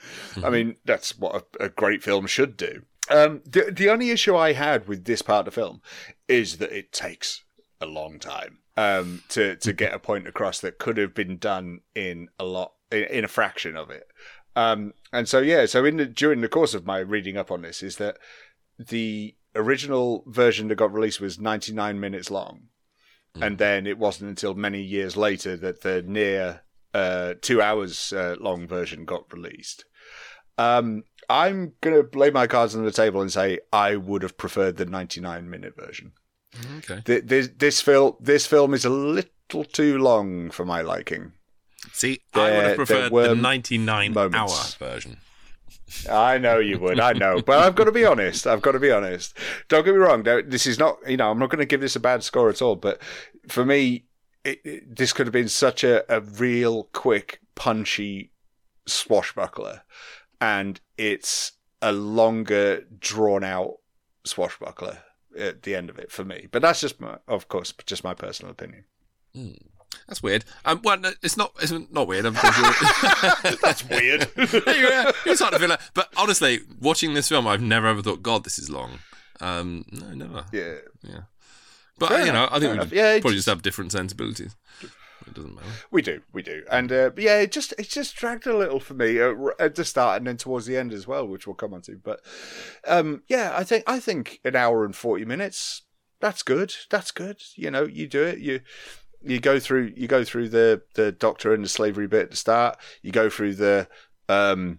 [0.45, 2.83] I mean, that's what a, a great film should do.
[3.09, 5.81] Um, the the only issue I had with this part of the film
[6.29, 7.45] is that it takes
[7.81, 11.81] a long time um, to to get a point across that could have been done
[11.95, 14.09] in a lot in, in a fraction of it.
[14.57, 17.63] Um, and so yeah, so in the, during the course of my reading up on
[17.63, 18.17] this, is that
[18.79, 22.63] the original version that got released was 99 minutes long,
[23.41, 26.63] and then it wasn't until many years later that the near
[26.95, 29.85] uh, two hours uh, long version got released.
[30.57, 34.79] Um, I'm gonna lay my cards on the table and say I would have preferred
[34.79, 36.13] the 99 minute version.
[36.79, 37.03] Okay.
[37.05, 41.33] Th- This this film this film is a little too long for my liking.
[41.97, 44.77] See, I would have preferred there the 99 moments.
[44.83, 45.17] hour version.
[46.11, 47.01] I know you would.
[47.01, 48.47] I know, but I've got to be honest.
[48.47, 49.35] I've got to be honest.
[49.69, 50.23] Don't get me wrong.
[50.25, 50.99] This is not.
[51.09, 52.77] You know, I'm not going to give this a bad score at all.
[52.77, 53.01] But
[53.49, 54.05] for me,
[54.45, 58.33] it, it- this could have been such a, a real quick, punchy
[58.87, 59.83] swashbuckler,
[60.41, 63.77] and it's a longer, drawn out
[64.25, 64.99] swashbuckler
[65.39, 66.49] at the end of it for me.
[66.51, 68.85] But that's just, my, of course, just my personal opinion.
[69.35, 69.53] Hmm.
[70.09, 70.45] That's weird.
[70.65, 71.53] Um, well, no, it's not.
[71.61, 72.25] It's not weird.
[73.63, 74.29] That's weird.
[74.37, 75.81] yeah, it's hard to feel like.
[75.95, 78.99] But honestly, watching this film, I've never ever thought, God, this is long.
[79.41, 80.45] Um, no, never.
[80.53, 80.77] yeah.
[81.03, 81.21] Yeah.
[81.99, 82.97] But Fair you know, enough, I think we.
[82.97, 84.55] Yeah, probably just- just have different sensibilities.
[85.27, 85.67] It doesn't matter.
[85.91, 88.95] We do, we do, and uh, yeah, it just it just dragged a little for
[88.95, 91.75] me uh, at the start and then towards the end as well, which we'll come
[91.75, 91.97] on to.
[91.97, 92.21] But
[92.87, 95.83] um, yeah, I think I think an hour and forty minutes
[96.21, 96.75] that's good.
[96.91, 97.43] That's good.
[97.57, 98.39] You know, you do it.
[98.39, 98.61] You
[99.27, 102.37] you go through you go through the the doctor and the slavery bit at the
[102.37, 102.79] start.
[103.03, 103.89] You go through the
[104.29, 104.79] um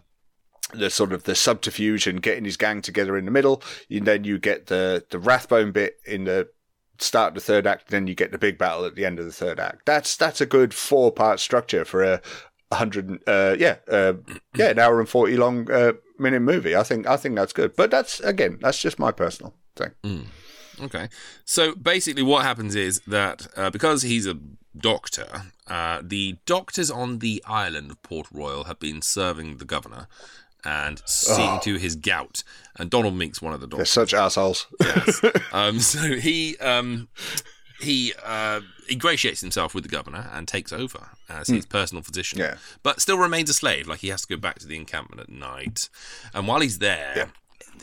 [0.73, 3.61] the sort of the subterfuge and getting his gang together in the middle.
[3.89, 6.49] And then you get the the Rathbone bit in the
[6.99, 7.89] start of the third act.
[7.89, 9.85] Then you get the big battle at the end of the third act.
[9.85, 12.21] That's that's a good four part structure for a
[12.73, 13.21] hundred.
[13.27, 14.13] Uh, yeah, uh,
[14.55, 16.75] yeah, an hour and forty long uh, minute movie.
[16.75, 17.75] I think I think that's good.
[17.75, 19.91] But that's again, that's just my personal thing.
[20.81, 21.09] Okay.
[21.45, 24.37] So basically, what happens is that uh, because he's a
[24.77, 30.07] doctor, uh, the doctors on the island of Port Royal have been serving the governor
[30.63, 32.43] and seeing to his gout.
[32.75, 33.93] And Donald Meek's one of the doctors.
[33.93, 34.67] They're such assholes.
[34.79, 35.21] Yes.
[35.51, 37.07] um, so he um,
[37.79, 42.39] he uh, ingratiates himself with the governor and takes over as his personal physician.
[42.39, 42.55] Yeah.
[42.83, 43.87] But still remains a slave.
[43.87, 45.89] Like he has to go back to the encampment at night.
[46.33, 47.31] And while he's there,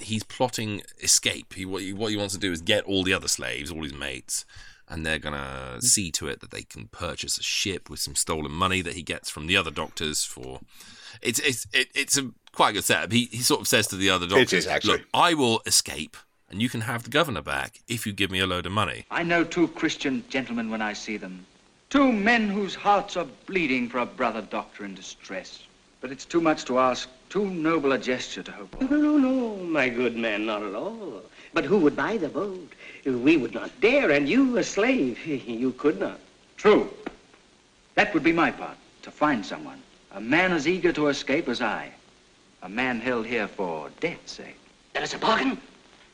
[0.00, 1.54] he's plotting escape.
[1.54, 3.82] He what, he what he wants to do is get all the other slaves, all
[3.82, 4.44] his mates.
[4.86, 8.52] And they're gonna see to it that they can purchase a ship with some stolen
[8.52, 10.60] money that he gets from the other doctors for.
[11.22, 13.10] It's it's it, it's a quite a good setup.
[13.10, 16.18] He he sort of says to the other doctors, "Look, I will escape,
[16.50, 19.06] and you can have the governor back if you give me a load of money."
[19.10, 21.46] I know two Christian gentlemen when I see them.
[21.88, 25.62] Two men whose hearts are bleeding for a brother doctor in distress.
[26.00, 29.18] But it's too much to ask, too noble a gesture to hope No, oh, no,
[29.18, 31.20] no, my good man, not at all.
[31.52, 32.72] But who would buy the boat?
[33.04, 36.20] We would not dare, and you, a slave, you could not.
[36.56, 36.88] True.
[37.96, 39.82] That would be my part, to find someone.
[40.12, 41.90] A man as eager to escape as I.
[42.62, 44.60] A man held here for death's sake.
[44.92, 45.60] That is a bargain?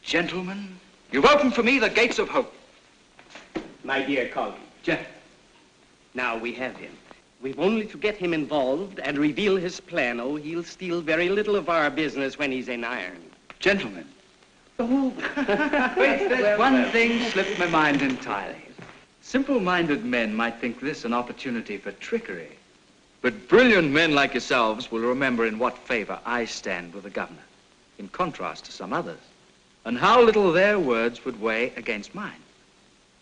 [0.02, 0.74] Gentlemen,
[1.12, 2.54] you've opened for me the gates of hope.
[3.84, 5.06] My dear colleague, Gent-
[6.14, 6.96] now we have him.
[7.42, 10.20] We've only to get him involved and reveal his plan.
[10.20, 13.22] Oh, he'll steal very little of our business when he's in iron.
[13.58, 14.06] gentlemen.
[14.82, 15.12] Oh,
[15.98, 18.56] Wait, there's one thing slipped my mind entirely.
[19.20, 22.56] Simple-minded men might think this an opportunity for trickery.
[23.20, 27.44] But brilliant men like yourselves will remember in what favor I stand with the governor,
[27.98, 29.20] in contrast to some others,
[29.84, 32.40] and how little their words would weigh against mine.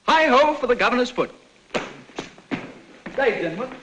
[0.07, 1.33] Hi-ho for the governor's foot.
[3.15, 3.77] Stay, gentlemen.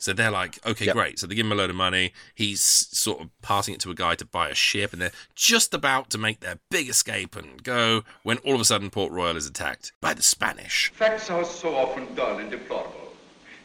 [0.00, 0.94] So they're like, okay, Yep.
[0.94, 1.18] great.
[1.18, 2.12] So they give him a load of money.
[2.34, 5.74] He's sort of passing it to a guy to buy a ship, and they're just
[5.74, 9.36] about to make their big escape and go when all of a sudden Port Royal
[9.36, 10.90] is attacked by the Spanish.
[10.94, 13.12] Facts are so often dull and deplorable.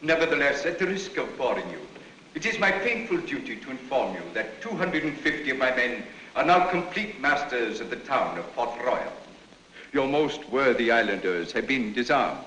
[0.02, 1.80] Nevertheless, at the risk of boring you,
[2.34, 6.02] it is my painful duty to inform you that 250 of my men
[6.36, 9.10] are now complete masters of the town of Port Royal.
[9.94, 12.44] Your most worthy islanders have been disarmed,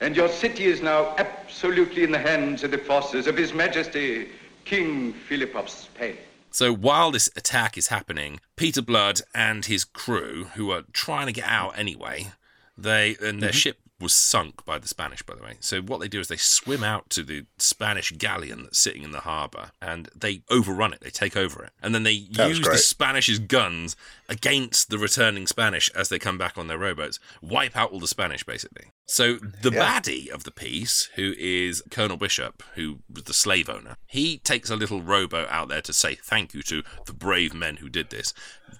[0.00, 4.30] and your city is now absolutely in the hands of the forces of His Majesty,
[4.64, 6.16] King Philip of Spain.
[6.50, 11.32] So while this attack is happening, Peter Blood and his crew, who are trying to
[11.32, 12.32] get out anyway,
[12.76, 13.56] they and their mm-hmm.
[13.56, 15.56] ship was sunk by the Spanish, by the way.
[15.60, 19.10] So what they do is they swim out to the Spanish galleon that's sitting in
[19.10, 21.00] the harbour, and they overrun it.
[21.00, 22.78] They take over it, and then they That use the.
[22.78, 23.96] Spanish's guns
[24.28, 28.06] against the returning Spanish as they come back on their rowboats, wipe out all the
[28.08, 28.86] Spanish basically.
[29.06, 30.00] So the Yeah.
[30.00, 34.70] baddie of the piece, who is Colonel Bishop, who was the slave owner, he takes
[34.70, 38.10] a little rowboat out there to say thank you to the brave men who did
[38.10, 38.32] this.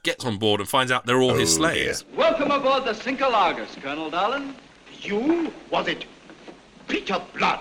[0.04, 2.04] Gets on board and finds out they're all his Oh, slaves.
[2.14, 4.54] Welcome aboard the Cinco Llagas, Colonel Darlin.
[5.00, 5.52] You?
[5.70, 6.04] Was it
[6.88, 7.60] Peter Blood?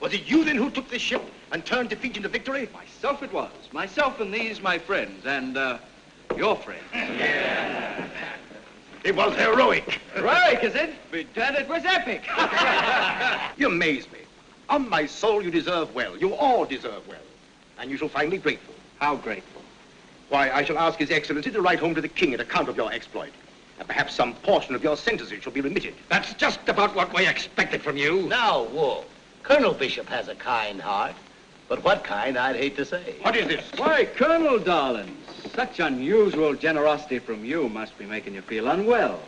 [0.00, 2.68] Was it you then who took the ship and turned defeat into victory?
[2.72, 3.52] Myself it was.
[3.72, 5.78] Myself and these, my friends, and, uh,
[6.36, 6.82] your friends.
[9.04, 10.00] It was heroic.
[10.14, 10.94] Heroic, is it?
[11.12, 12.26] Bedad, it was epic.
[13.56, 14.18] You amaze me.
[14.68, 16.16] On my soul, you deserve well.
[16.18, 17.20] You all deserve well.
[17.78, 18.74] And you shall find me grateful.
[18.98, 19.62] How grateful.
[20.28, 22.76] Why, I shall ask His Excellency to write home to the King an account of
[22.76, 23.30] your exploit.
[23.78, 25.94] And perhaps some portion of your sentences shall be remitted.
[26.08, 28.22] That's just about what we expected from you.
[28.22, 29.04] Now, Wolf,
[29.42, 31.14] Colonel Bishop has a kind heart.
[31.68, 33.16] But what kind, I'd hate to say.
[33.22, 33.64] What is this?
[33.76, 35.16] Why, Colonel Darlin,
[35.52, 39.20] such unusual generosity from you must be making you feel unwell.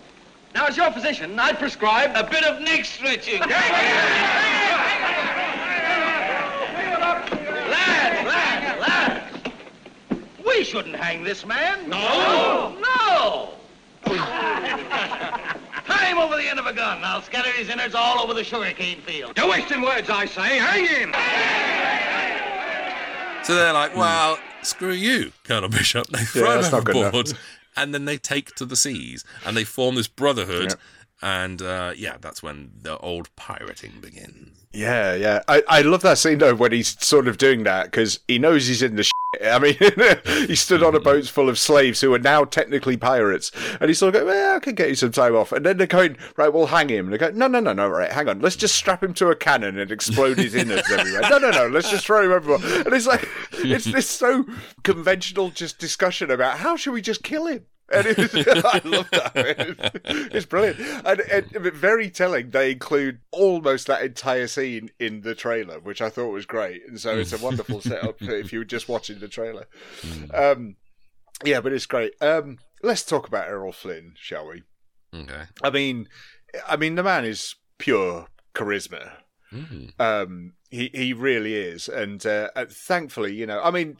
[0.54, 3.40] Now, as your physician, I'd prescribe a bit of neck stretching.
[3.40, 3.66] Lads,
[8.24, 9.50] lads, lads!
[10.46, 11.88] We shouldn't hang this man.
[11.88, 12.76] No!
[12.80, 13.50] No!
[14.16, 17.02] Tie him over the end of a gun.
[17.02, 19.36] I'll scatter his innards all over the sugarcane field.
[19.36, 20.58] You're wasting words, I say.
[20.58, 21.12] Hang him!
[23.44, 26.06] So they're like, well, screw you, Colonel Bishop.
[26.08, 27.14] They throw that's him not good enough.
[27.14, 27.38] overboard
[27.78, 30.74] and then they take to the seas and they form this brotherhood
[31.20, 34.58] And uh, yeah, that's when the old pirating begins.
[34.72, 35.42] Yeah, yeah.
[35.48, 38.66] I, I love that scene though when he's sort of doing that because he knows
[38.66, 39.04] he's in the.
[39.04, 39.12] Shit.
[39.42, 39.76] I mean,
[40.46, 43.50] he stood on a boat full of slaves who are now technically pirates,
[43.80, 45.78] and he's sort of going, "Well, I can get you some time off." And then
[45.78, 48.28] they're going, "Right, we'll hang him." And they go, "No, no, no, no, right, hang
[48.28, 48.40] on.
[48.40, 51.66] Let's just strap him to a cannon and explode his innards everywhere." No, no, no.
[51.66, 52.82] Let's just throw him everywhere.
[52.84, 54.44] And it's like it's this so
[54.84, 57.66] conventional just discussion about how should we just kill him.
[57.92, 58.34] And it was,
[58.64, 59.32] I love that.
[59.34, 59.80] It's,
[60.34, 60.78] it's brilliant.
[61.04, 66.10] And, and very telling, they include almost that entire scene in the trailer, which I
[66.10, 66.82] thought was great.
[66.86, 69.66] And so it's a wonderful setup if you were just watching the trailer.
[70.32, 70.76] Um,
[71.44, 72.12] yeah, but it's great.
[72.20, 74.62] Um, let's talk about Errol Flynn, shall we?
[75.14, 75.44] Okay.
[75.62, 76.08] I mean,
[76.66, 79.12] I mean, the man is pure charisma.
[79.52, 79.98] Mm.
[79.98, 83.96] Um, he he really is, and uh, uh, thankfully, you know, I mean,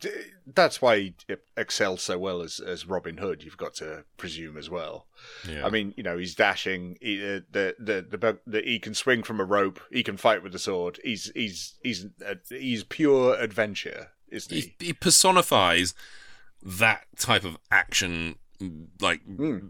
[0.46, 1.14] that's why he
[1.56, 3.42] excels so well as as Robin Hood.
[3.42, 5.06] You've got to presume as well.
[5.48, 5.64] Yeah.
[5.64, 6.98] I mean, you know, he's dashing.
[7.00, 9.80] He, uh, the, the the the he can swing from a rope.
[9.90, 11.00] He can fight with a sword.
[11.02, 14.74] He's he's he's uh, he's pure adventure, isn't he?
[14.78, 15.94] he, he personifies
[16.62, 18.36] that type of action
[19.00, 19.20] like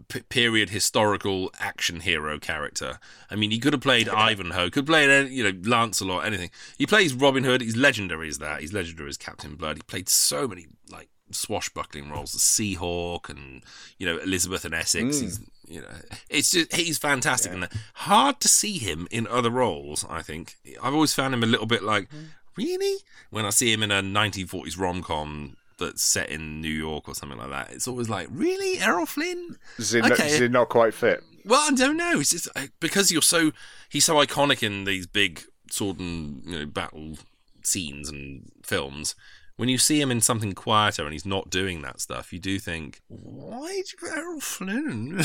[0.07, 2.99] p- period historical action hero character.
[3.29, 6.49] I mean, he could have played Ivanhoe, could play you know Lancelot, anything.
[6.77, 7.61] He plays Robin Hood.
[7.61, 8.61] He's legendary as that.
[8.61, 9.77] He's legendary as Captain Blood.
[9.77, 13.61] He played so many like swashbuckling roles, the Seahawk and
[13.97, 15.17] you know Elizabeth and Essex.
[15.17, 15.21] Mm.
[15.21, 15.87] He's you know,
[16.29, 20.03] it's just he's fantastic and hard to see him in other roles.
[20.09, 22.09] I think I've always found him a little bit like
[22.55, 22.97] really
[23.29, 27.15] when I see him in a 1940s rom com that's set in New York or
[27.15, 27.71] something like that.
[27.71, 29.57] It's always like, really, Errol Flynn?
[29.77, 30.27] Is it, not, Okay.
[30.27, 31.23] is it not quite fit?
[31.45, 32.19] Well, I don't know.
[32.19, 32.49] It's just
[32.79, 33.51] because you're so
[33.89, 37.17] he's so iconic in these big sword and you know battle
[37.63, 39.15] scenes and films.
[39.55, 42.59] When you see him in something quieter and he's not doing that stuff, you do
[42.59, 45.19] think, why did you put Errol Flynn?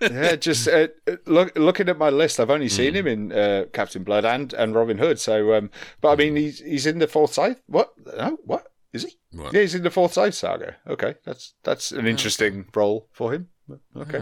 [0.00, 0.88] yeah, just uh,
[1.26, 4.74] look, looking at my list, I've only seen him in uh, Captain Blood and, and
[4.74, 5.18] Robin Hood.
[5.18, 5.70] So, um,
[6.00, 7.56] but I mean, he's he's in the Forsyte.
[7.66, 7.92] What?
[8.16, 9.18] No, what is he?
[9.32, 9.52] What?
[9.52, 10.76] Yeah, he's in the Forsyte saga.
[10.86, 13.48] Okay, that's that's an interesting role for him.
[13.96, 14.18] Okay,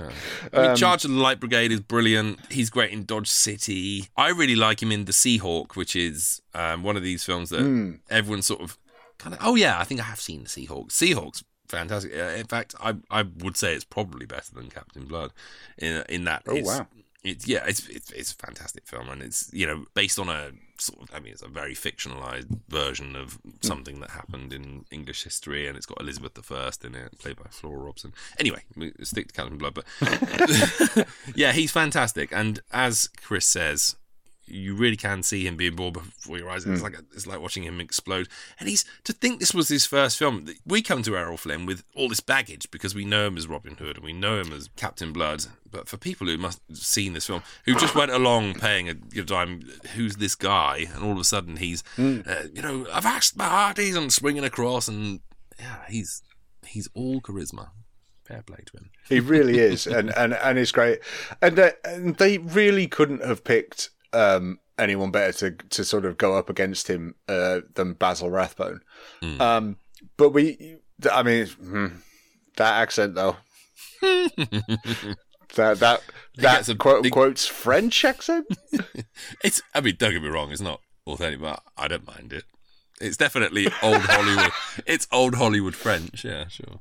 [0.52, 2.38] I mean, Um, Charge of the Light Brigade is brilliant.
[2.52, 4.08] He's great in Dodge City.
[4.14, 7.60] I really like him in The Seahawk, which is um, one of these films that
[7.60, 7.92] Hmm.
[8.10, 8.76] everyone sort of
[9.16, 9.40] kind of.
[9.42, 10.88] Oh yeah, I think I have seen The Seahawk.
[10.90, 12.12] Seahawk's fantastic.
[12.14, 15.32] Uh, in fact, I I would say it's probably better than Captain Blood.
[15.78, 16.42] In in that.
[16.46, 16.86] Oh, it's, wow.
[17.24, 20.50] It's yeah, it's, it's it's a fantastic film, and it's you know based on a
[20.80, 25.24] sort of I mean it's a very fictionalized version of something that happened in English
[25.24, 28.12] history, and it's got Elizabeth I in it, played by Flora Robson.
[28.38, 28.62] Anyway,
[29.02, 29.84] stick to Captain Blood, but
[31.34, 33.96] yeah, he's fantastic, and as Chris says,
[34.50, 36.64] you really can see him being born before your eyes.
[36.64, 36.84] It's Mm.
[36.84, 38.28] like a, it's like watching him explode.
[38.58, 40.46] And he's to think this was his first film.
[40.66, 43.74] We come to Errol Flynn with all this baggage because we know him as Robin
[43.76, 45.44] Hood and we know him as Captain Blood.
[45.70, 48.94] But for people who must have seen this film, who just went along paying a
[48.94, 49.62] know, dime,
[49.94, 50.86] who's this guy?
[50.94, 52.26] And all of a sudden he's, Mm.
[52.26, 55.20] uh, you know, I've asked my hearties and swinging across, and
[55.58, 56.22] yeah, he's
[56.66, 57.70] he's all charisma.
[58.24, 58.90] Fair play to him.
[59.08, 60.98] He really is, and and and it's great.
[61.40, 66.18] And uh, and they really couldn't have picked um, anyone better to to sort of
[66.18, 68.80] go up against him uh, than Basil Rathbone.
[69.22, 69.40] Hmm.
[69.40, 69.76] Um,
[70.16, 70.76] but we,
[71.10, 71.86] I mean, hmm,
[72.56, 73.36] that accent though.
[74.02, 75.16] that
[75.56, 76.02] that
[76.36, 78.46] gets that a quote big- unquote French accent.
[79.42, 79.60] It's.
[79.74, 80.52] I mean, don't get me wrong.
[80.52, 82.44] It's not authentic, but I don't mind it.
[83.00, 84.52] It's definitely old Hollywood.
[84.86, 86.24] It's old Hollywood French.
[86.24, 86.80] Yeah, sure.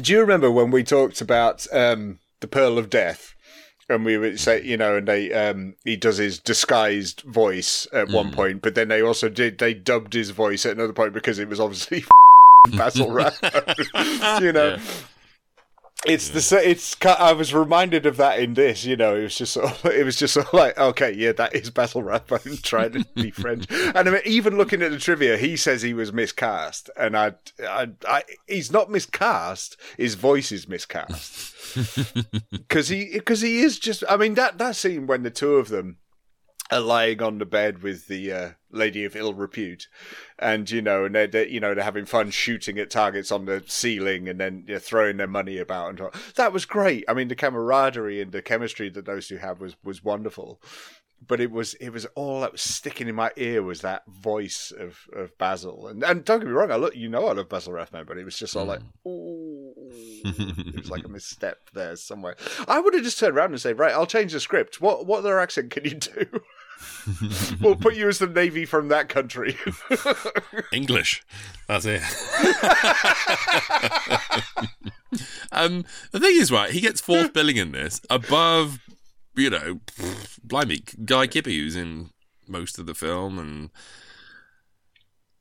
[0.00, 3.34] Do you remember when we talked about um, the Pearl of Death?
[3.90, 8.08] And we would say, you know, and they um, he does his disguised voice at
[8.08, 11.38] one point, but then they also did they dubbed his voice at another point because
[11.38, 12.04] it was obviously
[12.76, 13.74] Basil Rathbone.
[14.42, 14.78] you know,
[16.06, 16.96] it's the it's.
[17.04, 18.84] I was reminded of that in this.
[18.84, 21.32] You know, it was just sort of, it was just sort of like, okay, yeah,
[21.32, 22.30] that is battle rap.
[22.46, 23.66] I'm trying to be French.
[23.70, 27.34] And I mean, even looking at the trivia, he says he was miscast, and I,
[27.62, 29.76] I, I he's not miscast.
[29.98, 31.54] His voice is miscast
[32.52, 34.02] because he because he is just.
[34.08, 35.98] I mean that that scene when the two of them
[36.70, 39.88] are lying on the bed with the uh, lady of ill repute,
[40.38, 43.44] and you know, and they're, they're you know they're having fun shooting at targets on
[43.44, 47.04] the ceiling, and then you know, throwing their money about, and that was great.
[47.08, 50.60] I mean, the camaraderie and the chemistry that those two had was was wonderful.
[51.26, 54.72] But it was it was all that was sticking in my ear was that voice
[54.76, 57.50] of, of Basil, and and don't get me wrong, I look you know I love
[57.50, 59.10] Basil Rathbone, but it was just all like, mm.
[59.10, 59.74] ooh,
[60.24, 62.36] it was like a misstep there somewhere.
[62.66, 64.80] I would have just turned around and said, right, I'll change the script.
[64.80, 66.40] What what other accent can you do?
[67.60, 69.56] we'll put you as the navy from that country.
[70.72, 71.22] English.
[71.68, 72.02] That's it.
[75.52, 78.78] um, the thing is, right, he gets fourth billing in this above,
[79.36, 79.80] you know,
[80.42, 82.10] blimey, Guy Kibbee, who's in
[82.46, 83.38] most of the film.
[83.38, 83.70] And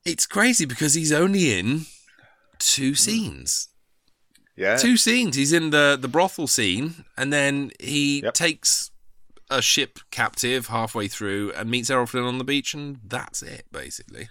[0.06, 1.86] it's crazy because he's only in
[2.60, 3.70] two scenes.
[4.56, 4.76] Yeah.
[4.76, 5.36] Two scenes.
[5.36, 8.34] He's in the, the brothel scene, and then he yep.
[8.34, 8.92] takes
[9.50, 13.66] a ship captive halfway through and meets Errol Flynn on the beach, and that's it,
[13.72, 14.30] basically.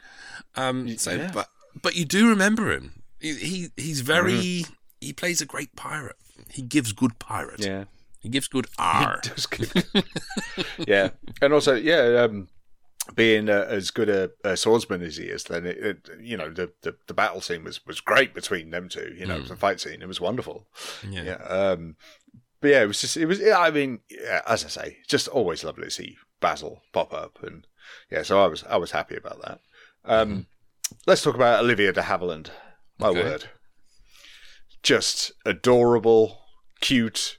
[0.57, 1.31] Um, so, yeah.
[1.33, 1.49] but
[1.81, 3.03] but you do remember him.
[3.21, 4.73] He, he he's very mm.
[5.01, 6.16] he plays a great pirate.
[6.51, 7.61] He gives good pirate.
[7.61, 7.85] Yeah,
[8.21, 9.21] he gives good R.
[10.79, 11.11] yeah,
[11.43, 12.49] and also yeah, um,
[13.14, 16.51] being uh, as good a, a, swordsman as he is, then it, it, you know
[16.51, 19.14] the, the, the battle scene was was great between them two.
[19.16, 19.49] You know, mm.
[19.49, 20.66] the fight scene it was wonderful.
[21.09, 21.23] Yeah.
[21.23, 21.97] yeah um,
[22.61, 23.41] but yeah, it was just it was.
[23.43, 27.67] I mean, yeah, as I say, just always lovely to see Basil pop up, and
[28.11, 29.61] yeah, so I was I was happy about that.
[30.05, 30.41] Um, mm-hmm.
[31.07, 32.51] Let's talk about Olivia de Havilland.
[32.99, 33.23] My okay.
[33.23, 33.45] word,
[34.83, 36.41] just adorable,
[36.81, 37.39] cute,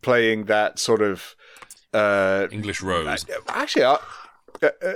[0.00, 1.36] playing that sort of
[1.92, 3.24] uh, English rose.
[3.48, 3.98] Actually, I,
[4.62, 4.94] uh, uh,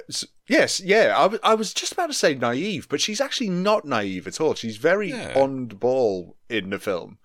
[0.49, 1.14] yes, yeah.
[1.16, 4.40] I, w- I was just about to say naive, but she's actually not naive at
[4.40, 4.55] all.
[4.55, 5.32] She's very yeah.
[5.36, 7.18] on ball in the film,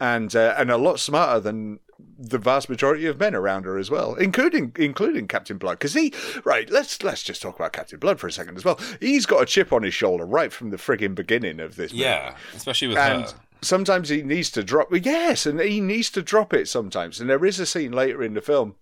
[0.00, 1.80] and uh, and a lot smarter than
[2.18, 5.78] the vast majority of men around her as well, including including Captain Blood.
[5.78, 6.12] Because he,
[6.44, 8.78] right, let's let's just talk about Captain Blood for a second as well.
[9.00, 11.92] He's got a chip on his shoulder right from the frigging beginning of this.
[11.92, 13.32] Yeah, especially with and her.
[13.60, 14.88] Sometimes he needs to drop.
[14.92, 17.20] Yes, and he needs to drop it sometimes.
[17.20, 18.76] And there is a scene later in the film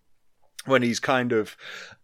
[0.66, 1.56] when he's kind of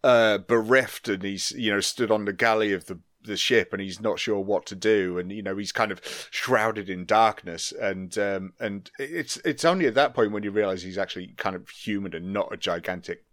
[0.02, 3.81] uh, bereft and he's you know stood on the galley of the the ship and
[3.81, 6.01] he's not sure what to do and you know he's kind of
[6.31, 10.83] shrouded in darkness and um, and it's it's only at that point when you realize
[10.83, 13.25] he's actually kind of human and not a gigantic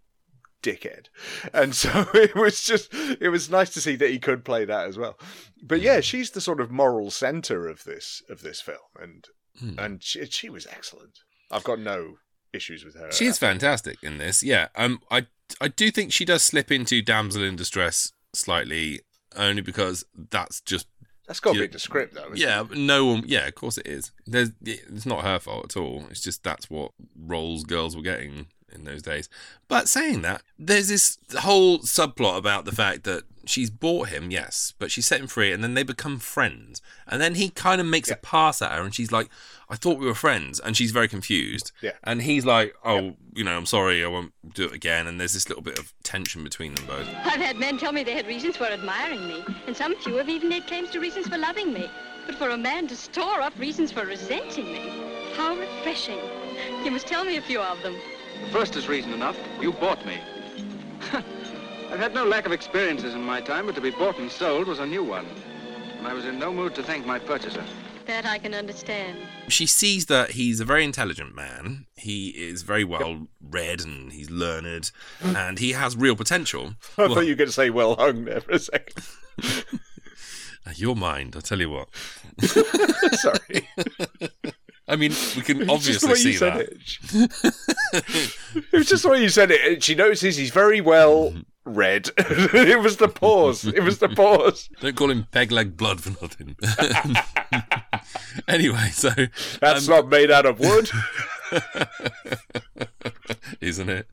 [0.62, 1.06] dickhead.
[1.52, 4.86] And so it was just it was nice to see that he could play that
[4.86, 5.18] as well.
[5.62, 9.26] But yeah she's the sort of moral center of this of this film and
[9.58, 9.78] hmm.
[9.78, 11.18] and she, she was excellent.
[11.50, 12.16] I've got no
[12.52, 14.42] issues with her she is fantastic in this.
[14.42, 15.26] Yeah um i
[15.60, 19.00] i do think she does slip into damsel in distress slightly
[19.36, 20.86] only because that's just
[21.26, 22.30] that's got to be the script, though.
[22.34, 22.76] yeah, it?
[22.76, 23.22] no one.
[23.24, 24.10] Yeah, of course it is.
[24.26, 26.06] There's, it's not her fault at all.
[26.10, 29.28] It's just that's what roles girls were getting in those days.
[29.68, 34.74] But saying that, there's this whole subplot about the fact that she's bought him, yes,
[34.78, 36.80] but she set him free, and then they become friends.
[37.06, 38.14] And then he kind of makes yeah.
[38.14, 39.28] a pass at her, and she's like,
[39.68, 40.58] I thought we were friends.
[40.60, 41.72] And she's very confused.
[41.80, 41.92] Yeah.
[42.02, 43.10] And he's like, Oh, yeah.
[43.34, 45.06] you know, I'm sorry, I won't do it again.
[45.06, 47.06] And there's this little bit of tension between them both.
[47.08, 50.28] I've had men tell me they had reasons for admiring me, and some few have
[50.28, 51.88] even made claims to reasons for loving me.
[52.26, 56.18] But for a man to store up reasons for resenting me, how refreshing.
[56.84, 57.96] You must tell me a few of them.
[58.44, 59.36] The first is reason enough.
[59.60, 60.18] You bought me.
[61.90, 64.68] I've had no lack of experiences in my time, but to be bought and sold
[64.68, 65.26] was a new one.
[65.98, 67.64] And I was in no mood to thank my purchaser.
[68.06, 69.18] That I can understand.
[69.48, 71.86] She sees that he's a very intelligent man.
[71.96, 76.74] He is very well read and he's learned and he has real potential.
[76.98, 79.04] I well, thought you were going to say well hung there for a second.
[80.76, 81.88] Your mind, I tell you what.
[83.18, 83.68] Sorry.
[84.86, 86.60] I mean, we can obviously see that.
[86.60, 88.64] It.
[88.72, 89.82] it was just the way you said it.
[89.82, 91.40] She notices he's very well mm-hmm.
[91.64, 92.10] Read.
[92.18, 93.64] it was the pause.
[93.66, 94.68] It was the pause.
[94.80, 96.56] Don't call him peg leg blood for nothing.
[98.48, 99.10] anyway, so
[99.60, 100.90] that's um, not made out of wood,
[103.60, 104.06] isn't it?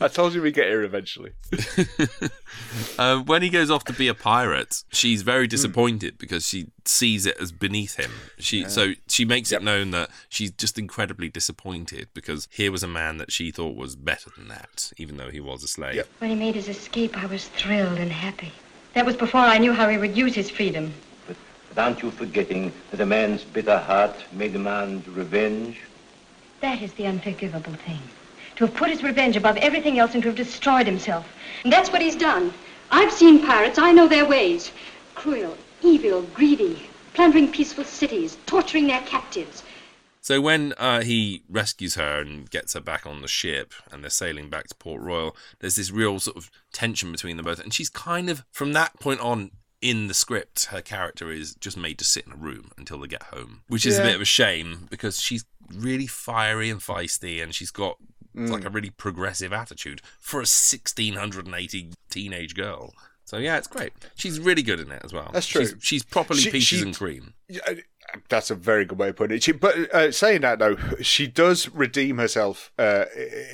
[0.00, 1.32] I told you we'd get here eventually.
[2.98, 5.50] uh, when he goes off to be a pirate, she's very hmm.
[5.50, 6.18] disappointed mm.
[6.18, 8.10] because she sees it as beneath him.
[8.38, 8.68] She yeah.
[8.68, 9.60] so she makes yep.
[9.60, 13.76] it known that she's just incredibly disappointed because here was a man that she thought
[13.76, 15.96] was better than that, even though he was a slave.
[15.96, 16.08] Yep.
[16.18, 18.52] When he made his escape, I was thrilled and happy.
[18.94, 20.92] That was before I knew how he would use his freedom.
[21.26, 21.36] But,
[21.68, 25.80] but aren't you forgetting that a man's bitter heart may demand revenge?
[26.60, 28.00] That is the unforgivable thing
[28.60, 31.26] to have put his revenge above everything else and to have destroyed himself.
[31.64, 32.52] And that's what he's done.
[32.90, 33.78] I've seen pirates.
[33.78, 34.70] I know their ways.
[35.14, 36.82] Cruel, evil, greedy,
[37.14, 39.62] plundering peaceful cities, torturing their captives.
[40.20, 44.10] So when uh, he rescues her and gets her back on the ship and they're
[44.10, 47.60] sailing back to Port Royal, there's this real sort of tension between them both.
[47.60, 51.78] And she's kind of, from that point on, in the script, her character is just
[51.78, 54.02] made to sit in a room until they get home, which is yeah.
[54.02, 57.96] a bit of a shame because she's really fiery and feisty and she's got
[58.36, 58.42] Mm.
[58.42, 62.94] It's like a really progressive attitude for a 1680 teenage girl.
[63.24, 63.92] So yeah, it's great.
[64.16, 65.30] She's really good in it as well.
[65.32, 65.64] That's true.
[65.64, 67.34] She's, she's properly she, peaches she, and cream.
[68.28, 69.42] that's a very good way of putting it.
[69.44, 73.04] She, but uh, saying that though, she does redeem herself uh,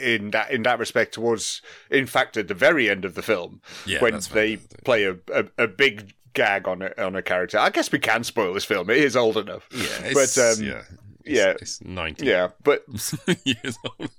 [0.00, 1.60] in that in that respect towards,
[1.90, 5.44] in fact, at the very end of the film Yeah, when they play a, a,
[5.58, 7.58] a big gag on a, on a character.
[7.58, 8.88] I guess we can spoil this film.
[8.88, 9.68] It is old enough.
[9.74, 10.82] Yeah, but um, yeah,
[11.26, 12.84] yeah, it's 90 Yeah, but
[13.44, 14.10] years old.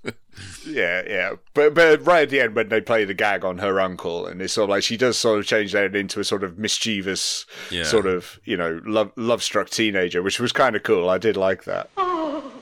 [0.66, 1.32] yeah, yeah.
[1.54, 4.40] But but right at the end when they play the gag on her uncle, and
[4.42, 7.46] it's sort of like she does sort of change that into a sort of mischievous,
[7.70, 7.84] Yeah.
[7.84, 11.08] sort of you know love love struck teenager, which was kind of cool.
[11.08, 11.90] I did like that.
[11.96, 12.52] Oh,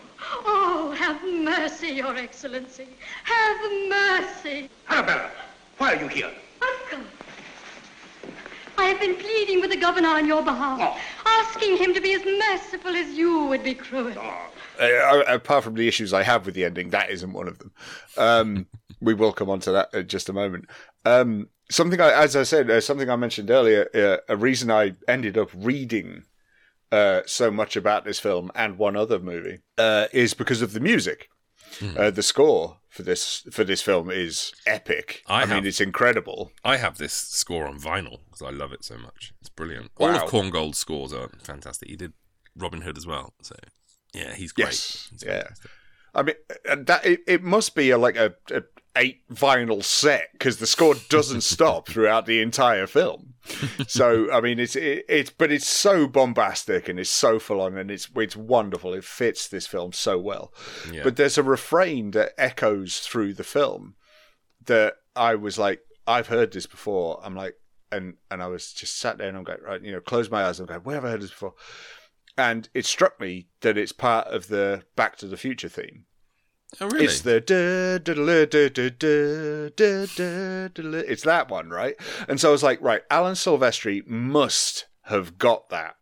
[0.46, 2.86] oh, have mercy, Your Excellency.
[3.24, 3.56] Have
[3.88, 4.70] mercy.
[4.88, 5.30] Arabella,
[5.78, 6.30] why are you here?
[6.62, 7.04] Uncle.
[8.78, 12.24] I have been pleading with the governor on your behalf, asking him to be as
[12.24, 14.14] merciful as you would be cruel.
[14.78, 17.72] Uh, apart from the issues I have with the ending, that isn't one of them.
[18.16, 18.66] Um,
[19.00, 20.66] we will come on to that in just a moment.
[21.04, 24.94] Um, something I, as I said, uh, something I mentioned earlier, uh, a reason I
[25.08, 26.24] ended up reading
[26.92, 30.80] uh, so much about this film and one other movie uh, is because of the
[30.80, 31.28] music.
[31.96, 35.22] Uh, the score for this for this film is epic.
[35.26, 36.50] I I, mean, it's incredible.
[36.64, 39.34] I have this score on vinyl because I love it so much.
[39.40, 39.90] It's brilliant.
[39.98, 40.24] All Wow.
[40.24, 41.88] of Korngold's scores are fantastic.
[41.90, 42.14] He did
[42.56, 43.34] Robin Hood as well.
[43.42, 43.54] So,
[44.14, 44.68] yeah, he's great.
[44.68, 45.42] Yes, He's yeah.
[45.42, 45.70] fantastic.
[46.14, 46.36] I mean,
[46.86, 48.62] that it, it must be a, like a, a
[48.96, 53.25] eight vinyl set because the score doesn't stop throughout the entire film.
[53.88, 57.76] So I mean, it's it, it's but it's so bombastic and it's so full on
[57.76, 58.94] and it's it's wonderful.
[58.94, 60.52] It fits this film so well.
[60.90, 61.02] Yeah.
[61.04, 63.94] But there's a refrain that echoes through the film
[64.64, 67.20] that I was like, I've heard this before.
[67.22, 67.54] I'm like,
[67.90, 70.44] and and I was just sat there and I'm going, right, you know, close my
[70.44, 71.54] eyes and I'm going, where have I heard this before?
[72.38, 76.04] And it struck me that it's part of the Back to the Future theme.
[76.80, 77.06] Oh, really?
[77.06, 80.98] It's the da, da, da, da, da, da, da, da, da, da.
[80.98, 81.94] it's that one, right?
[82.28, 85.96] And so I was like, right, Alan Silvestri must have got that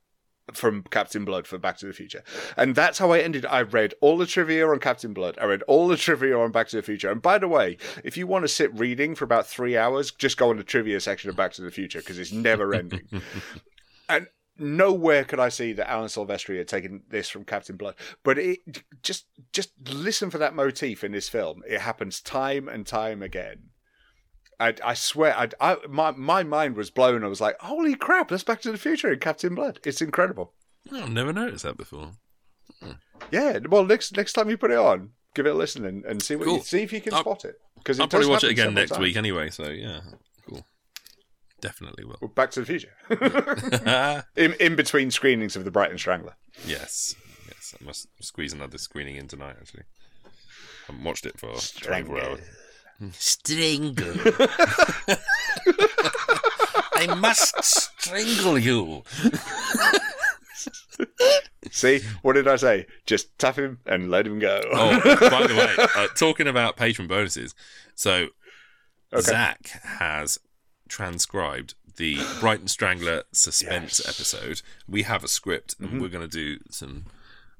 [0.53, 2.23] from Captain Blood for Back to the Future.
[2.57, 3.47] And that's how I ended.
[3.47, 5.39] I read all the trivia on Captain Blood.
[5.41, 7.11] I read all the trivia on Back to the Future.
[7.11, 10.37] And by the way, if you want to sit reading for about three hours, just
[10.37, 13.09] go on the trivia section of Back to the Future because it's never ending.
[14.09, 14.27] and
[14.59, 17.95] nowhere could I see that Alan Silvestri had taken this from Captain Blood.
[18.23, 18.59] But it
[19.03, 21.63] just just listen for that motif in this film.
[21.69, 23.71] It happens time and time again.
[24.61, 27.25] I, I swear, I, I, my my mind was blown.
[27.25, 28.29] I was like, "Holy crap!
[28.29, 29.81] That's Back to the Future in Captain Blood.
[29.85, 30.53] It's incredible."
[30.93, 32.13] I've never noticed that before.
[33.31, 33.59] Yeah.
[33.69, 36.37] Well, next next time you put it on, give it a listen and, and see
[36.37, 36.57] what Cool.
[36.59, 37.57] you, see if you can I'll- spot it.
[37.77, 39.51] Because I'll probably watch it again next week anyway.
[39.51, 40.01] So yeah.
[41.65, 42.29] Definitely will.
[42.35, 42.93] Back to the Future.
[44.37, 46.35] in in between screenings of The Brighton Strangler.
[46.67, 47.17] Yes,
[47.49, 47.75] yes.
[47.81, 49.57] I must squeeze another screening in tonight.
[49.59, 49.85] Actually,
[50.27, 50.29] I
[50.89, 52.41] haven't watched it for 24 hours.
[53.13, 54.13] Strangle.
[56.97, 59.03] I must strangle you.
[61.71, 62.85] See, what did I say?
[63.07, 64.61] Just tap him and let him go.
[64.71, 65.01] Oh,
[65.31, 67.55] by the way, uh, talking about patron bonuses,
[67.95, 68.29] so
[69.15, 69.23] Okay.
[69.23, 70.41] Zach has
[70.89, 74.09] transcribed the Brighton Strangler suspense Yes.
[74.09, 74.63] episode.
[74.89, 76.01] We have a script, and Mhm.
[76.01, 77.07] we're going to do some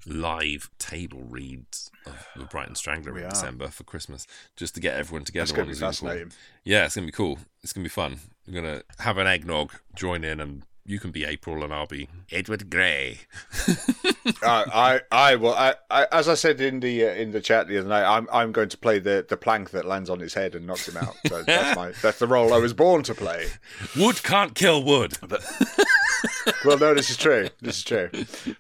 [0.07, 3.31] live table reads of the Brighton Strangler We in are.
[3.31, 5.45] December for Christmas, just to get everyone together.
[5.47, 6.33] That's gonna be a Zoom fascinating.
[6.63, 7.39] Yeah, it's gonna be cool.
[7.63, 8.21] It's gonna be fun.
[8.47, 12.09] We're gonna have an eggnog, join in, and you can be April, and I'll be
[12.31, 13.21] Edward Grey.
[14.43, 15.55] I, I, I will.
[15.55, 18.29] I, I, as I said in the uh, in the chat the other night, I'm
[18.33, 20.97] I'm going to play the, the plank that lands on his head and knocks him
[20.97, 21.17] out.
[21.27, 23.47] So that's my that's the role I was born to play.
[23.97, 25.19] Wood can't kill wood.
[26.65, 27.49] Well, no, this is true.
[27.61, 28.11] This is true.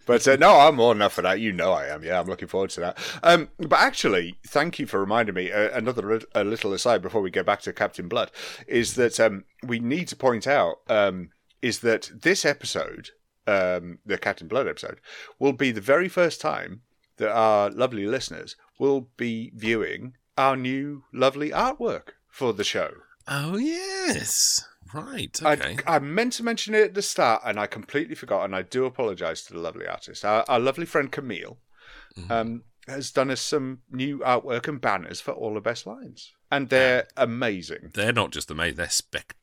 [0.06, 1.40] But uh, no, I'm more enough for that.
[1.40, 2.02] You know, I am.
[2.02, 2.98] Yeah, I'm looking forward to that.
[3.22, 5.50] Um, but actually, thank you for reminding me.
[5.50, 8.30] Uh, another a little aside before we go back to Captain Blood
[8.66, 11.30] is that um, we need to point out um,
[11.68, 13.04] is that this episode,
[13.46, 14.98] um, the Captain Blood episode,
[15.38, 16.82] will be the very first time
[17.16, 22.90] that our lovely listeners will be viewing our new lovely artwork for the show.
[23.28, 25.34] Oh yes, right.
[25.42, 25.76] I- Okay.
[25.86, 28.84] I, meant to mention it at the start, and I completely forgot, and I do
[28.84, 30.24] apologise to the lovely artist.
[30.24, 31.58] Our, our lovely friend Camille
[32.18, 32.30] Mm-hmm.
[32.32, 36.68] um, has done us some new artwork and banners for all the best lines, and
[36.68, 37.90] they're amazing.
[37.94, 39.40] They're not just amazing; they're spectacular,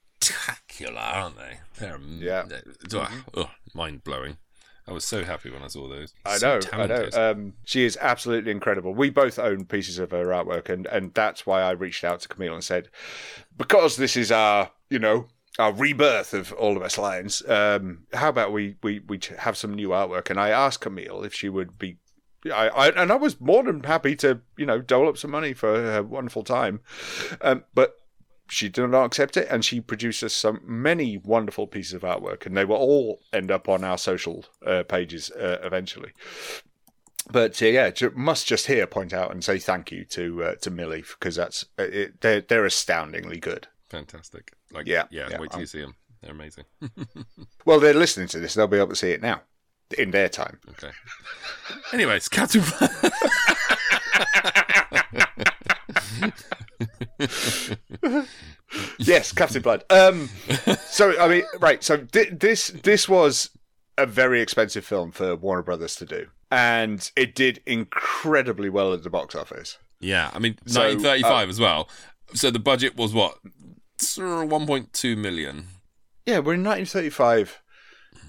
[1.16, 1.60] aren't they?
[1.80, 2.46] They're Yeah.
[3.36, 4.38] oh, mind blowing.
[4.88, 6.14] I was so happy when I saw those.
[6.26, 7.16] I So know, talented.
[7.16, 7.32] I know.
[7.32, 8.94] Um, she is absolutely incredible.
[8.94, 12.28] We both own pieces of her artwork, and, and that's why I reached out to
[12.28, 12.90] Camille and said,
[13.58, 15.28] because this is our, you know,
[15.60, 17.44] our rebirth of all the best lines.
[17.48, 20.30] Um, how about we we we have some new artwork?
[20.30, 21.98] And I asked Camille if she would be.
[22.46, 25.54] I, I and I was more than happy to you know dole up some money
[25.54, 26.80] for her wonderful time,
[27.42, 28.01] um, but
[28.52, 32.46] she did not accept it, and she produces us some many wonderful pieces of artwork,
[32.46, 36.12] and they will all end up on our social uh, pages uh, eventually.
[37.32, 40.70] But uh, yeah, must just here point out and say thank you to uh, to
[40.70, 43.68] Millie because that's uh, it, they're they're astoundingly good.
[43.90, 44.52] Fantastic.
[44.72, 45.28] Like, Yeah, yeah.
[45.30, 45.96] yeah, wait till I'm- you see them.
[46.22, 46.66] They're amazing.
[47.66, 49.42] Well, they're listening to this; they'll be able to see it now
[49.98, 50.60] in their time.
[50.72, 50.92] okay.
[51.94, 52.64] Anyways, Captain.
[59.00, 59.84] yes, Captain Blood.
[59.90, 60.30] Um,
[60.88, 61.84] so I mean, right.
[61.84, 63.50] So thi- this this was
[63.98, 69.04] a very expensive film for Warner Brothers to do, and it did incredibly well at
[69.04, 69.78] the box office.
[70.00, 71.90] yeah, I mean, So, 1935 uh, as well.
[72.34, 73.38] So the budget was what?
[74.00, 75.68] 1.2 million.
[76.26, 77.62] Yeah, we're in 1935,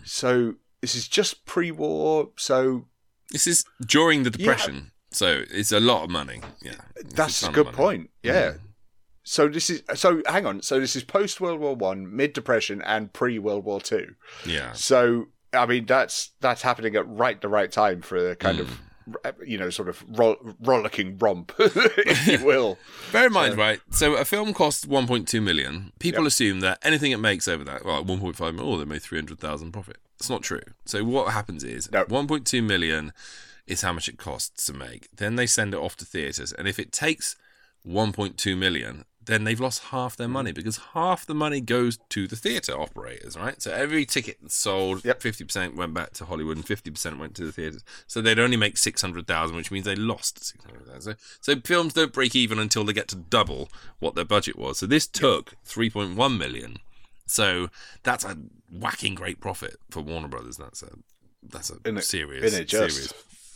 [0.05, 2.31] so this is just pre-war.
[2.37, 2.87] So
[3.31, 4.92] This is during the Depression.
[5.13, 6.41] So it's a lot of money.
[6.63, 6.73] Yeah.
[6.97, 8.11] It's that's ton a good point.
[8.23, 8.55] Yeah.
[9.25, 10.23] So this is so.
[10.27, 10.63] Hang on.
[10.63, 14.15] So this is post World War One, mid Depression, and pre World War Two.
[14.45, 14.73] Yeah.
[14.73, 18.81] So I mean, that's that's happening at right the right time for a kind of
[19.05, 19.43] hmm.
[19.45, 22.79] you know sort of ro- rollicking romp, if you will.
[23.13, 23.81] Bear in mind, right?
[23.91, 25.93] So a film costs 1.2 million.
[25.99, 29.73] People assume that anything it makes over that, well, 1.5 million, oh, they made 300,000
[29.73, 29.99] profit.
[30.17, 30.63] It's not true.
[30.87, 33.13] So what happens is 1.2 million
[33.73, 35.09] is how much it costs to make.
[35.17, 37.37] Then they send it off to theaters, and if it takes
[37.87, 42.35] 1.2 million, then they've lost half their money because half the money goes to the
[42.37, 43.61] theater operators, right?
[43.63, 47.53] So every ticket that's sold, 50% went back to Hollywood and 50% went to the
[47.53, 47.85] theaters.
[48.09, 51.01] So they'd only make 600,000, which means they lost 600,000.
[51.01, 51.15] So,
[51.55, 53.69] so films don't break even until they get to double
[54.01, 54.79] what their budget was.
[54.79, 56.79] So this took 3.1 million.
[57.27, 57.69] So
[58.03, 58.37] that's a
[58.73, 60.57] whacking great profit for Warner Brothers.
[60.57, 60.91] That's a
[61.45, 62.95] that's a In it- serious in it just.
[62.97, 63.13] serious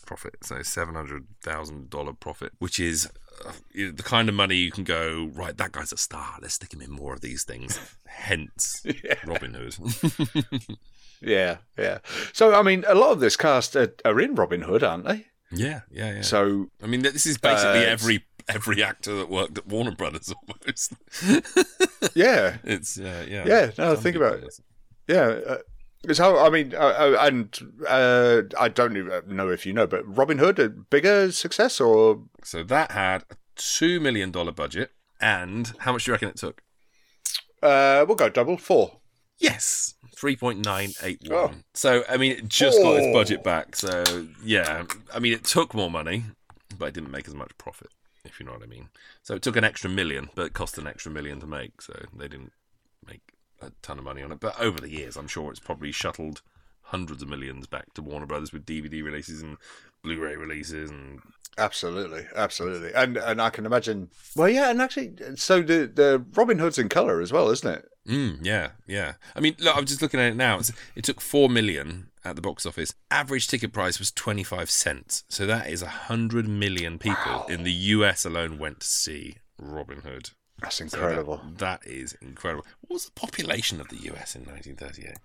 [0.06, 0.36] profit.
[0.42, 3.08] So seven hundred thousand dollar profit, which is
[3.44, 5.56] uh, the kind of money you can go right.
[5.56, 6.36] That guy's a star.
[6.40, 7.78] Let's stick him in more of these things.
[8.06, 8.84] Hence,
[9.26, 9.76] Robin Hood.
[11.22, 11.98] Yeah, yeah.
[12.34, 15.24] So I mean, a lot of this cast are, are in Robin Hood, aren't they?
[15.50, 16.20] yeah, yeah, yeah.
[16.20, 20.30] So I mean, this is basically Uh, every every actor that worked at Warner Brothers
[20.48, 20.92] almost.
[22.14, 23.70] yeah, it's uh, yeah, yeah.
[23.78, 24.60] No, think about it.
[25.08, 25.26] Yeah.
[25.48, 25.58] Uh,
[26.10, 30.02] it's how I mean, uh, uh, and uh, I don't know if you know, but
[30.06, 35.72] Robin Hood a bigger success or So that had a two million dollar budget, and
[35.80, 36.62] how much do you reckon it took?
[37.62, 39.00] uh, we'll go double four.
[39.38, 41.34] Yes, three point nine eight one.
[41.54, 41.60] Oh.
[41.74, 43.12] So I mean, it just got its Oh.
[43.12, 43.76] budget back.
[43.76, 44.04] So
[44.42, 44.84] yeah,
[45.14, 46.24] I mean, it took more money,
[46.78, 47.88] but it didn't make as much profit.
[48.24, 48.88] If you know what I mean.
[49.22, 51.80] So it took an extra million, but it cost an extra million to make.
[51.80, 52.52] So they didn't
[53.06, 53.20] make
[53.60, 54.40] a ton of money on it.
[54.40, 56.42] But over the years, I'm sure it's probably shuttled
[56.82, 59.56] hundreds of millions back to Warner Brothers with DVD releases and
[60.02, 61.20] Blu-ray releases and
[61.58, 64.10] Absolutely, absolutely, and and I can imagine.
[64.34, 67.88] Well, yeah, and actually, so the the Robin Hood's in color as well, isn't it?
[68.06, 69.14] Mm, yeah, yeah.
[69.34, 70.58] I mean, look, I'm just looking at it now.
[70.58, 72.94] It's, it took four million at the box office.
[73.10, 75.24] Average ticket price was 25 cents.
[75.28, 80.02] So that is a hundred million people in the US alone went to see Robin
[80.02, 80.30] Hood.
[80.60, 81.38] That's incredible.
[81.38, 82.64] So that, that is incredible.
[82.80, 85.16] What was the population of the US in 1938?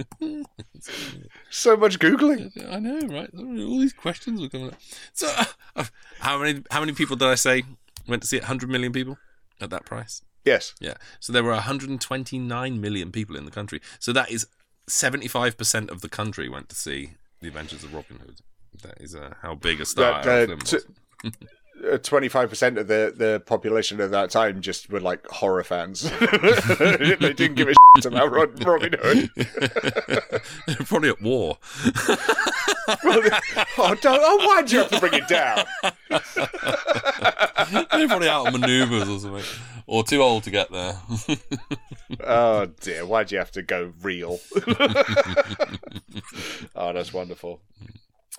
[1.50, 2.52] so much googling.
[2.70, 3.30] I know, right?
[3.36, 4.78] All these questions were coming up.
[5.12, 5.84] So, uh, uh
[6.20, 7.62] how many how many people did I say
[8.06, 8.42] went to see it?
[8.42, 9.16] 100 million people
[9.60, 10.22] at that price.
[10.44, 10.74] Yes.
[10.80, 10.94] Yeah.
[11.18, 13.80] So there were 129 million people in the country.
[13.98, 14.46] So that is
[14.88, 18.38] 75% of the country went to see The Adventures of Robin Hood.
[18.82, 20.70] That is uh, how big a star that, uh, was.
[20.70, 20.84] To-
[21.84, 26.10] Uh, 25% of the, the population at that time just were like horror fans.
[26.20, 29.30] they didn't give a shit about Rod, Robin Hood.
[30.86, 31.58] Probably at war.
[33.78, 34.20] Oh, don't!
[34.22, 35.64] oh, why'd you have to bring it down?
[37.90, 39.44] They're probably out of maneuvers or something.
[39.86, 40.98] Or too old to get there.
[42.24, 44.40] oh dear, why'd you have to go real?
[46.74, 47.60] oh, that's wonderful.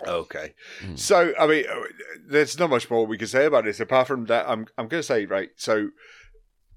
[0.06, 0.54] Okay,
[0.96, 1.82] so I mean, uh,
[2.28, 4.48] there's not much more we can say about this apart from that.
[4.48, 5.50] I'm I'm going to say right.
[5.56, 5.90] So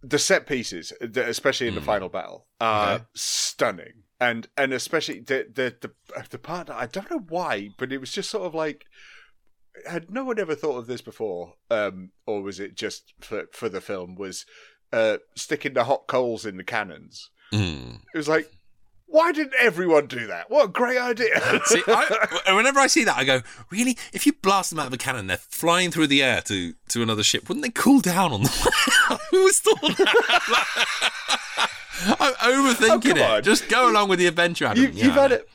[0.03, 3.05] the set pieces, especially in the final battle, are Okay.
[3.15, 7.93] stunning, and and especially the the the the part that I don't know why, but
[7.93, 8.85] it was just sort of like.
[9.87, 13.69] Had no one ever thought of this before, um, or was it just for for
[13.69, 14.17] the film?
[14.17, 14.45] Was
[14.93, 17.31] uh, sticking the hot coals in the cannons?
[17.53, 18.01] Mm.
[18.13, 18.51] It was like,
[19.11, 20.51] why didn't everyone do that?
[20.51, 21.41] What a great idea!
[21.67, 23.41] See, I, whenever I see that, I go,
[23.71, 23.99] really?
[24.13, 27.03] If you blast them out of a cannon, they're flying through the air to, to
[27.03, 27.49] another ship.
[27.49, 28.49] Wouldn't they cool down on the
[29.11, 29.17] way?
[29.31, 30.87] Who was thought that?
[32.19, 33.31] I'm overthinking Oh, it.
[33.39, 33.43] on.
[33.43, 34.83] Just go along with the adventure, Adam.
[34.83, 35.49] you, Yeah, you've I had it.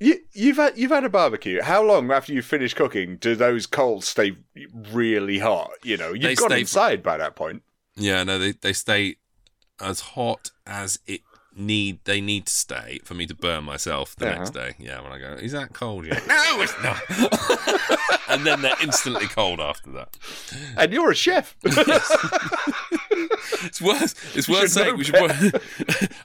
[0.00, 1.62] You, you've had you've had a barbecue.
[1.62, 4.36] How long after you finish cooking do those coals stay
[4.92, 5.70] really hot?
[5.82, 7.62] You know, you've They gone inside by that point.
[7.96, 9.16] Yeah, no, they they stay
[9.80, 11.20] as hot as it
[11.56, 14.34] need they need to stay for me to burn myself the Yeah.
[14.38, 14.74] next day.
[14.78, 16.26] Yeah, when I go, is that cold yet?
[16.28, 17.00] no, it's not.
[18.28, 20.16] and then they're instantly cold after that.
[20.76, 21.56] And you're a chef.
[23.62, 24.36] It's worth.
[24.36, 24.96] It's worth saying.
[24.96, 25.60] We should.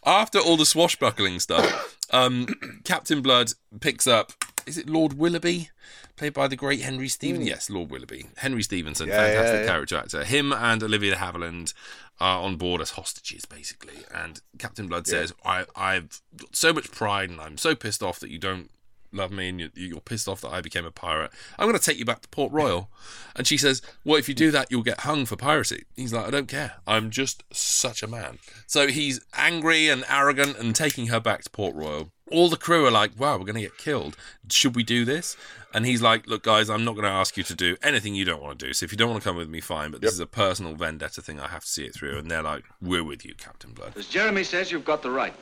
[0.06, 2.48] after all the swashbuckling stuff, um,
[2.84, 4.32] Captain Blood picks up.
[4.66, 5.70] Is it Lord Willoughby,
[6.16, 7.48] played by the great Henry Stephenson?
[7.48, 8.28] Yes, Lord Willoughby.
[8.38, 9.08] Henry Stephenson.
[9.08, 9.66] Yeah, yeah, fantastic yeah.
[9.68, 10.24] character actor.
[10.24, 11.74] Him and Olivia Havilland
[12.20, 14.04] are on board as hostages, basically.
[14.14, 15.12] And Captain Blood Yeah.
[15.12, 18.70] says, I, "I've got so much pride, and I'm so pissed off that you don't."
[19.12, 21.32] Love me, and you're, you're pissed off that I became a pirate.
[21.58, 22.92] I'm going to take you back to Port Royal.
[23.36, 25.86] And she says, Well, if you do that, you'll get hung for piracy.
[25.96, 26.74] He's like, I don't care.
[26.86, 28.38] I'm just such a man.
[28.68, 32.12] So he's angry and arrogant and taking her back to Port Royal.
[32.32, 34.16] All the crew are like, Wow, we're going to get killed.
[34.50, 35.36] Should we do this?
[35.74, 38.26] And he's like, Look, guys, I'm not going to ask you to do anything you
[38.26, 38.74] don't want to do.
[38.74, 39.92] So if you don't want to come with me, fine.
[39.92, 41.40] But this is a personal vendetta thing.
[41.40, 42.18] I have to see it through.
[42.18, 43.94] And they're like, We're with you, Captain Blood.
[43.96, 45.34] As Jeremy says, you've got the right.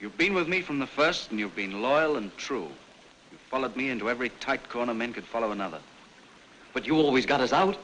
[0.00, 2.68] You've been with me from the first, and you've been loyal and true.
[3.30, 5.78] You've followed me into every tight corner men could follow another.
[6.74, 7.76] But you always got us out.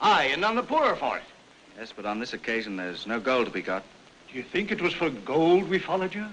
[0.00, 1.24] Aye, and none the poorer for it.
[1.78, 3.82] Yes, but on this occasion, there's no gold to be got.
[4.30, 6.26] Do you think it was for gold we followed you?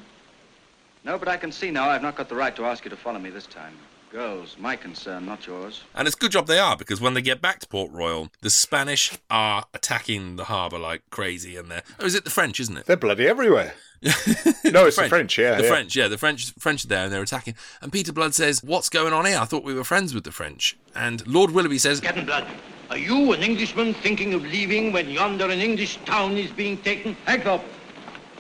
[1.04, 2.98] No, but I can see now I've not got the right to ask you to
[2.98, 3.74] follow me this time.
[4.12, 5.82] Girls, my concern, not yours.
[5.96, 8.30] And it's a good job they are because when they get back to Port Royal,
[8.42, 11.58] the Spanish are attacking the harbour like crazy.
[11.58, 11.84] And they're.
[12.00, 12.86] Oh, is it the French, isn't it?
[12.86, 13.74] They're bloody everywhere.
[14.04, 15.38] no, it's the French.
[15.38, 15.70] Yeah, the yeah.
[15.70, 17.56] French, yeah, the French, French are there and they're attacking.
[17.82, 19.40] And Peter Blood says, "What's going on here?
[19.40, 22.46] I thought we were friends with the French." And Lord Willoughby says, Captain Blood,
[22.90, 27.16] are you an Englishman thinking of leaving when yonder an English town is being taken?
[27.26, 27.64] Hagthorpe,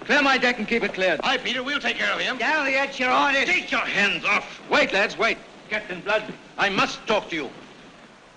[0.05, 1.19] clear my deck and keep it cleared.
[1.23, 2.37] Aye, Peter, we'll take care of him.
[2.37, 3.45] Galley at your orders.
[3.45, 4.61] Take your hands off.
[4.69, 5.37] Wait, lads, wait.
[5.69, 6.23] Captain Blood,
[6.57, 7.49] I must talk to you.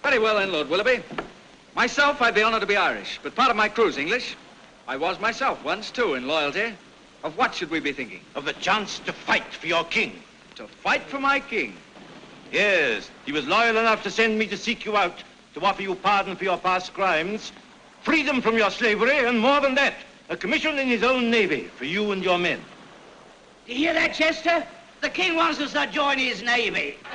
[0.03, 1.03] Very well then, Lord Willoughby.
[1.75, 4.37] Myself, I'd be honoured to be Irish, but part of my crew's English.
[4.89, 6.73] I was myself once, too, in loyalty.
[7.25, 8.21] Of what should we be thinking?
[8.35, 10.23] Of the chance to fight for your king.
[10.55, 11.75] To fight for my king?
[12.53, 15.23] Yes, he was loyal enough to send me to seek you out,
[15.55, 17.53] to offer you pardon for your past crimes,
[18.03, 19.95] freedom from your slavery, and more than that,
[20.29, 22.61] a commission in his own navy for you and your men.
[23.66, 24.66] You hear that, Chester?
[25.01, 26.97] The king wants us to join his navy.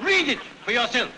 [0.00, 1.10] Read it for yourself.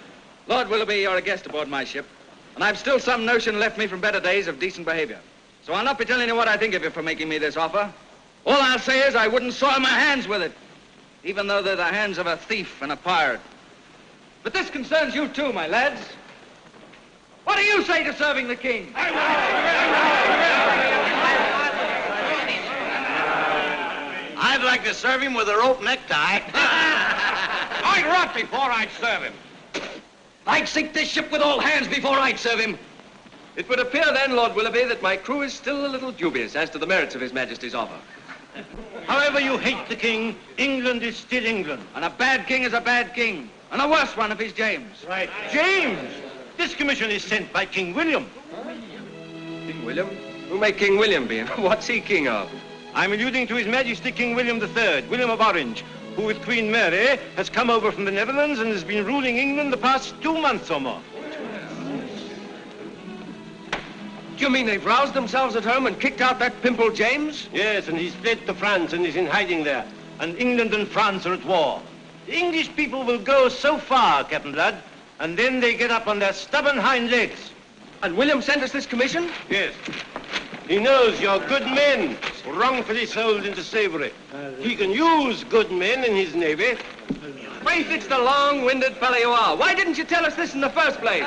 [0.47, 2.07] Lord Willoughby, you're a guest aboard my ship,
[2.55, 5.21] and I've still some notion left me from better days of decent behavior.
[5.63, 7.57] So I'll not be telling you what I think of you for making me this
[7.57, 7.93] offer.
[8.47, 10.53] All I'll say is I wouldn't soil my hands with it,
[11.23, 13.41] even though they're the hands of a thief and a pirate.
[14.43, 16.01] But this concerns you too, my lads.
[17.45, 18.93] What do you say to serving the king?
[18.97, 19.11] I
[24.43, 26.41] I'd like to serve him with a rope necktie.
[26.55, 29.33] I'd rot before I'd serve him.
[30.47, 32.79] I'd sink this ship with all hands before I'd serve him.
[33.57, 36.71] It would appear then, Lord Willoughby, that my crew is still a little dubious as
[36.71, 37.99] to the merits of His Majesty's offer.
[39.07, 41.83] However you hate the king, England is still England.
[41.95, 45.05] And a bad king is a bad king, and a worse one if he's James.
[45.09, 45.31] Right.
[45.53, 46.11] James!
[46.61, 48.27] This commission is sent by King William.
[49.67, 50.09] King William?
[50.51, 51.41] Who may King William be?
[51.57, 52.51] What's he king of?
[52.93, 55.83] I'm alluding to His Majesty King William III, William of Orange,
[56.17, 59.73] who with Queen Mary has come over from the Netherlands and has been ruling England
[59.73, 61.01] the past two months or more.
[64.37, 67.49] Do you mean they've roused themselves at home and kicked out that pimple James?
[67.55, 69.87] Yes, and he's fled to France and is in hiding there.
[70.19, 71.81] And England and France are at war.
[72.27, 74.77] The English people will go so far, Captain Blood,
[75.21, 77.53] and then they get up on their stubborn hind legs.
[78.03, 79.31] And William sent us this commission?
[79.51, 79.75] Yes.
[80.67, 82.17] He knows you're good men,
[82.47, 84.13] wrongfully sold into slavery.
[84.59, 86.79] He can use good men in his navy.
[87.65, 89.57] Faith, it's the long-winded fellow you are.
[89.57, 91.27] Why didn't you tell us this in the first place?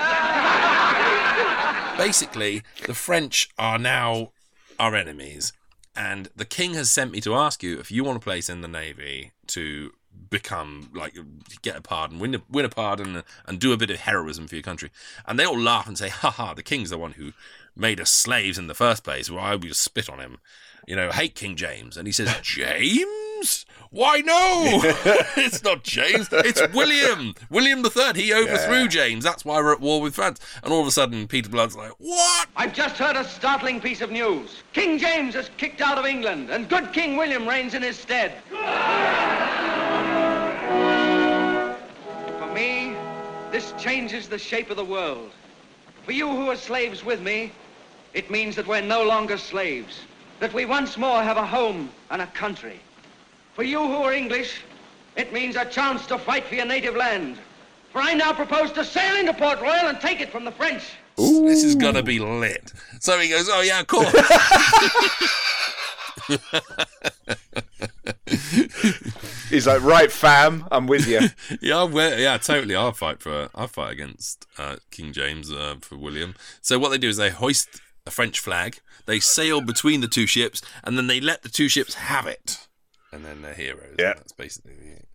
[1.97, 4.31] basically, the French are now
[4.79, 5.53] our enemies,
[5.95, 8.61] and the king has sent me to ask you if you want a place in
[8.61, 9.91] the navy to
[10.29, 11.15] become like
[11.61, 14.55] get a pardon, win a, win a pardon, and do a bit of heroism for
[14.55, 14.89] your country.
[15.27, 16.53] And they all laugh and say, "Ha ha!
[16.53, 17.33] The king's the one who
[17.75, 19.29] made us slaves in the first place.
[19.29, 20.37] Why we just spit on him?
[20.87, 24.81] You know, hate King James." And he says, "James." Why no?
[25.37, 26.29] it's not James.
[26.31, 27.35] It's William.
[27.49, 28.15] William the Third.
[28.15, 28.87] He overthrew Yeah.
[28.87, 29.23] James.
[29.23, 30.39] That's why we're at war with France.
[30.63, 32.47] And all of a sudden, Peter Blood's like, "What?
[32.55, 34.63] I've just heard a startling piece of news.
[34.71, 38.41] King James is kicked out of England, and good King William reigns in his stead.
[42.53, 42.95] For me,
[43.51, 45.31] this changes the shape of the world.
[46.05, 47.51] For you who are slaves with me,
[48.13, 50.01] it means that we're no longer slaves,
[50.39, 52.79] that we once more have a home and a country.
[53.55, 54.61] For you who are English,
[55.15, 57.39] it means a chance to fight for your native land.
[57.91, 60.83] For I now propose to sail into Port Royal and take it from the French.
[61.17, 62.71] This is gonna be lit.
[62.99, 64.13] So he goes, "Oh yeah, of course."
[69.49, 71.19] He's like, right, fam, I'm with you.
[71.61, 72.75] yeah, well, yeah, totally.
[72.75, 73.49] I'll fight for.
[73.55, 76.35] I'll fight against uh, King James uh, for William.
[76.61, 77.69] So what they do is they hoist
[78.05, 78.79] a French flag.
[79.05, 82.67] They sail between the two ships, and then they let the two ships have it.
[83.11, 83.95] And then they're heroes.
[83.99, 84.13] Yeah.
[84.15, 84.73] that's basically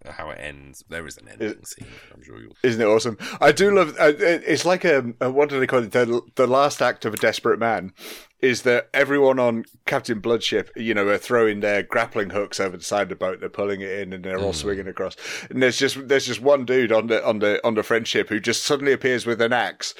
[0.09, 0.84] how it ends.
[0.89, 1.89] There is an ending scene.
[2.14, 2.53] I'm sure you'll.
[2.62, 3.18] Isn't it awesome?
[3.41, 3.97] I do love.
[3.99, 5.91] Uh, it- it's like a, a what do they call it?
[5.91, 7.93] The, the last act of a desperate man
[8.41, 12.84] is that everyone on Captain Bloodship, you know, are throwing their grappling hooks over the
[12.84, 13.41] side of the boat.
[13.41, 14.59] They're pulling it in, and they're all hmm.
[14.59, 15.16] swinging across.
[15.51, 18.28] And there's just there's just one dude on the on the on the French ship
[18.28, 19.95] who just suddenly appears with an axe.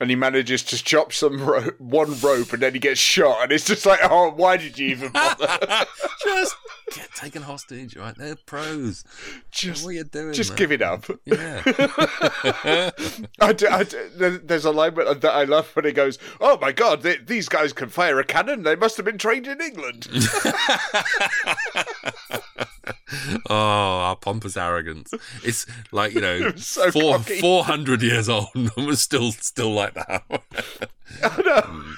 [0.00, 3.44] And he manages to chop some ro- one rope, and then he gets shot.
[3.44, 5.46] And it's just like, oh, why did you even bother?
[6.24, 6.56] Just
[6.94, 8.14] get taken hostage, right?
[8.16, 9.04] They're pros.
[9.50, 10.32] Just what are you doing?
[10.32, 10.56] Just man?
[10.56, 11.04] give it up.
[11.24, 11.62] Yeah.
[13.40, 16.72] I do, I do- there's a line that I love when he goes, "Oh my
[16.72, 18.62] god, they, these guys can fire a cannon.
[18.62, 20.08] They must have been trained in England."
[23.50, 25.12] oh, our pompous arrogance.
[25.42, 30.24] It's like, you know, So four, 400 years old and we're still still like that.
[31.22, 31.94] I know.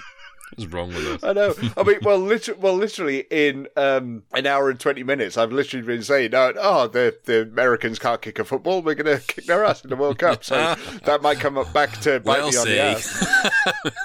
[0.56, 1.24] What's wrong with us?
[1.24, 1.54] I know.
[1.76, 5.86] I mean, well, literally, well, literally in um, an hour and twenty minutes, I've literally
[5.86, 8.80] been saying, "Oh, oh the the Americans can't kick a football.
[8.80, 10.54] We're going to kick their ass in the World Cup." So
[11.04, 12.72] that might come up back to bite We'll me on see.
[12.72, 13.26] the ass.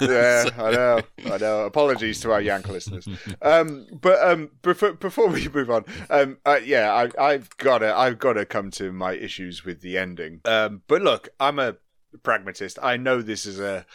[0.02, 1.00] yeah, I know,
[1.32, 1.64] I know.
[1.64, 3.08] Apologies to our Yank listeners.
[3.40, 7.96] Um, but um, before before we move on, um, uh, yeah, I, I've got to
[7.96, 10.40] I've got to come to my issues with the ending.
[10.44, 11.76] Um, but look, I'm a
[12.22, 12.78] pragmatist.
[12.82, 13.86] I know this is a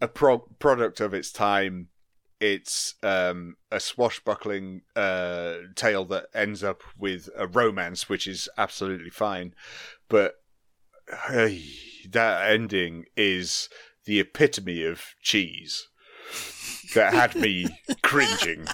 [0.00, 1.88] a pro- product of its time.
[2.40, 9.10] It's um, a swashbuckling uh, tale that ends up with a romance, which is absolutely
[9.10, 9.54] fine.
[10.08, 10.34] But
[11.28, 11.62] hey,
[12.10, 13.68] that ending is
[14.04, 15.88] the epitome of cheese
[16.94, 17.66] that had me
[18.02, 18.66] cringing,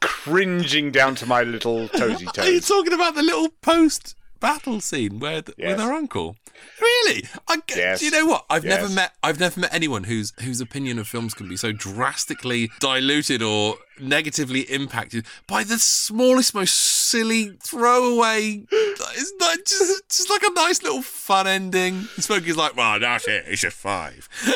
[0.00, 2.46] cringing down to my little toesy toes.
[2.46, 5.76] Are you talking about the little post battle scene where the, Yes.
[5.76, 6.36] with her uncle?
[6.80, 7.24] Really?
[7.48, 8.00] I, Yes.
[8.00, 8.44] Do you know what?
[8.50, 11.72] I've never met I've never met anyone whose whose opinion of films can be so
[11.72, 18.64] drastically diluted or negatively impacted by the smallest, most silly throwaway.
[18.70, 22.02] It's not just just like a nice little fun ending.
[22.18, 23.44] Smokey's like, well, that's it.
[23.46, 24.28] It's a five.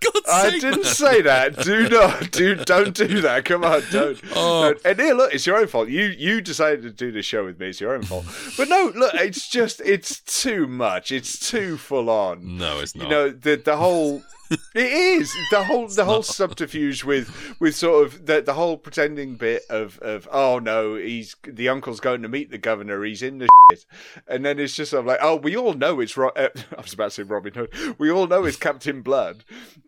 [0.00, 0.94] God's I sake, didn't man.
[0.94, 1.56] say that.
[1.58, 3.44] Do not, do don't do that.
[3.44, 4.20] Come on, don't.
[4.34, 4.62] Oh.
[4.72, 4.84] don't.
[4.84, 5.88] And here, look, it's your own fault.
[5.88, 7.68] You you decided to do this show with me.
[7.70, 8.26] It's your own fault.
[8.56, 11.10] But no, look, it's just it's too much.
[11.10, 12.58] It's too full on.
[12.58, 13.04] No, it's not.
[13.04, 14.22] You know the the whole.
[14.50, 15.34] It is.
[15.50, 19.98] The whole the whole subterfuge with with sort of the the whole pretending bit of
[20.00, 23.04] of oh no he's the uncle's going to meet the governor.
[23.04, 23.84] He's in the shit.
[24.26, 26.80] And then it's just sort of like oh we all know it's Ro- uh, I
[26.80, 27.70] was about to say Robin Hood.
[27.98, 29.44] We all know it's Captain Blood.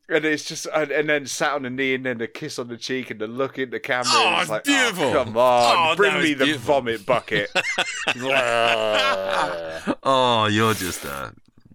[0.08, 2.68] And it's just and, and then sat on the knee and then a kiss on
[2.68, 5.04] the cheek and the look in the camera Oh, and it's like beautiful.
[5.04, 6.74] oh, come on Oh, bring me the beautiful.
[6.74, 7.48] vomit bucket.
[10.02, 11.32] Oh, you're just a,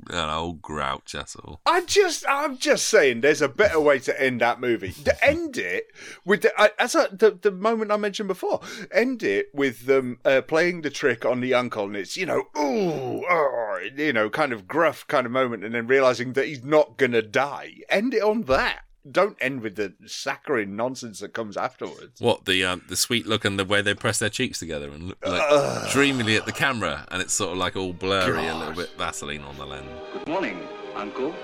[0.10, 1.62] an old grouch, that's all.
[1.66, 4.92] I just, I'm just saying, there's a better way to end that movie.
[5.06, 5.88] To end it
[6.24, 10.20] with the, I- as a, the the moment I mentioned before, end it with them
[10.26, 14.30] uh, playing the trick on the uncle, and it's you know, ooh, oh, you know,
[14.30, 17.74] kind of gruff kind of moment, and then realizing that he's not gonna die.
[17.90, 18.82] End it on that.
[19.10, 22.20] Don't end with the saccharine nonsense that comes afterwards.
[22.20, 25.10] What the um, the sweet look and the way they press their cheeks together and
[25.10, 25.92] look like Ugh.
[25.92, 29.42] dreamily at the camera, and it's sort of like all blurry, a little bit Vaseline
[29.42, 29.88] on the lens.
[30.14, 31.36] Good morning, Uncle.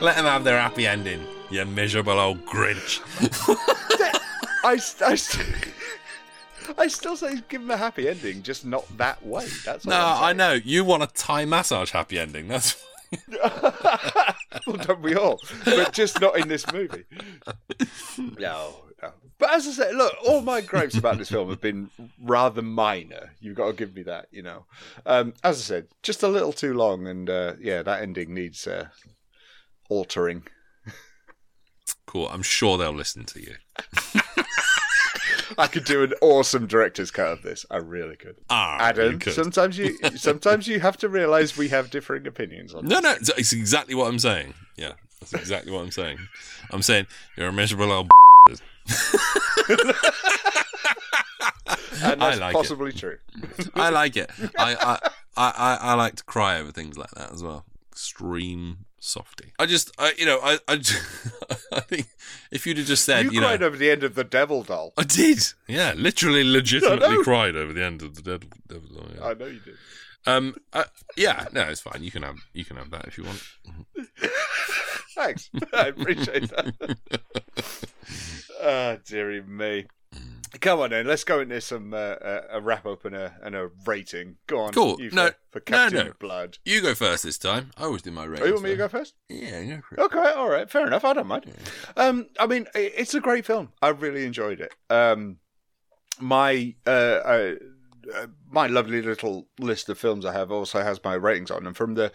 [0.00, 3.00] Let them have their happy ending, you miserable old Grinch.
[4.64, 5.72] I, st-
[6.76, 9.46] I, I still say give them a happy ending, just not that way.
[9.64, 12.48] That's no, I know you want a Thai massage happy ending.
[12.48, 12.84] That's
[14.66, 15.38] well, don't we all?
[15.64, 17.04] But just not in this movie.
[18.38, 19.12] No, no.
[19.38, 21.90] But as I said, look, all my gripes about this film have been
[22.22, 23.32] rather minor.
[23.40, 24.64] You've got to give me that, you know.
[25.04, 28.66] Um, as I said, just a little too long, and uh, yeah, that ending needs
[28.66, 28.88] uh,
[29.90, 30.44] altering.
[32.06, 32.28] cool.
[32.28, 33.56] I'm sure they'll listen to you.
[35.58, 37.66] I could do an awesome director's cut of this.
[37.70, 38.36] I really could.
[38.50, 39.32] Ah, Adam, you could.
[39.32, 42.86] sometimes you sometimes you have to realise we have differing opinions on.
[42.86, 44.54] No, no, it's, exactly what I'm saying.
[44.76, 46.18] Yeah, that's exactly what I'm saying.
[46.70, 48.08] I'm saying you're a miserable old.
[48.48, 48.60] and
[52.02, 52.56] I that's like it.
[52.56, 53.18] possibly true.
[53.74, 54.30] I like it.
[54.58, 54.98] I, I,
[55.36, 57.64] I, I, I like to cry over things like that as well.
[57.92, 59.52] Extreme softy.
[59.58, 60.74] I just, I, you know, I, I,
[61.72, 62.06] I think
[62.50, 64.62] if you'd have just said, you, you, cried know, over the end of the Devil
[64.62, 64.92] Doll.
[64.96, 65.40] I did.
[65.68, 68.48] Yeah, literally, legitimately cried over the end of the Devil.
[68.68, 69.24] Devil Doll, yeah.
[69.24, 69.74] I know you did.
[70.26, 70.84] Um, uh,
[71.16, 72.02] yeah, no, it's fine.
[72.02, 73.42] You can have you can have that if you want.
[75.14, 75.50] Thanks.
[75.72, 76.98] I appreciate that.
[78.60, 79.86] Ah, dearie me.
[80.60, 83.54] Come on then, let's go into some uh, uh, a wrap up and a and
[83.54, 84.36] a rating.
[84.46, 85.00] Go on, Cool.
[85.00, 86.12] you No, for, for no, Captain no.
[86.18, 86.58] Blood.
[86.64, 87.70] You go first this time.
[87.76, 88.46] I always do my Oh, ratings.
[88.48, 89.14] you want me to go first?
[89.28, 89.64] Yeah,
[89.96, 90.04] go.
[90.04, 91.04] Okay, all right, fair enough.
[91.04, 91.52] I don't mind.
[91.96, 93.72] Um, I mean, it's a great film.
[93.82, 94.72] I really enjoyed it.
[94.88, 95.38] Um,
[96.20, 97.54] my uh, uh,
[98.14, 101.76] uh, my lovely little list of films I have also has my ratings on, and
[101.76, 102.12] from the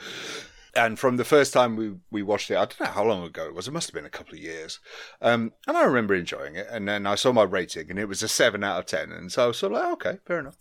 [0.75, 3.45] and from the first time we we watched it, I don't know how long ago
[3.45, 3.67] it was.
[3.67, 4.79] It must have been a couple of years.
[5.21, 6.67] Um, and I remember enjoying it.
[6.69, 9.11] And then I saw my rating, and it was a seven out of ten.
[9.11, 10.57] And so I was sort of like, okay, fair enough.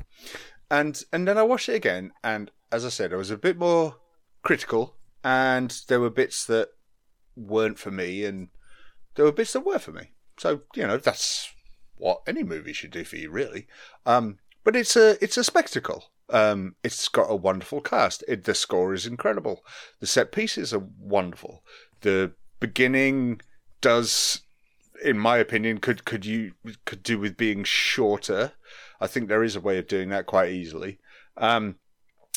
[0.71, 3.59] And and then I watched it again, and as I said, I was a bit
[3.59, 3.97] more
[4.43, 6.69] critical, and there were bits that
[7.37, 8.49] weren't for me, and
[9.15, 10.13] there were bits that were for me.
[10.39, 11.53] So you know that's
[11.97, 13.67] what any movie should do for you, really.
[14.07, 16.05] Um, but it's a it's a spectacle.
[16.33, 18.25] Um, it's got a wonderful cast.
[18.29, 19.65] It, the score is incredible.
[20.01, 21.65] The set pieces are wonderful.
[22.03, 23.41] The beginning
[23.81, 24.43] does,
[25.05, 26.53] in my opinion, could could you
[26.85, 28.53] could do with being shorter.
[29.01, 30.99] I think there is a way of doing that quite easily.
[31.37, 31.77] Um,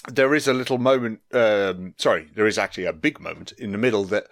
[0.07, 1.21] there is a little moment.
[1.31, 4.27] Um, sorry, there is actually a big moment in the middle that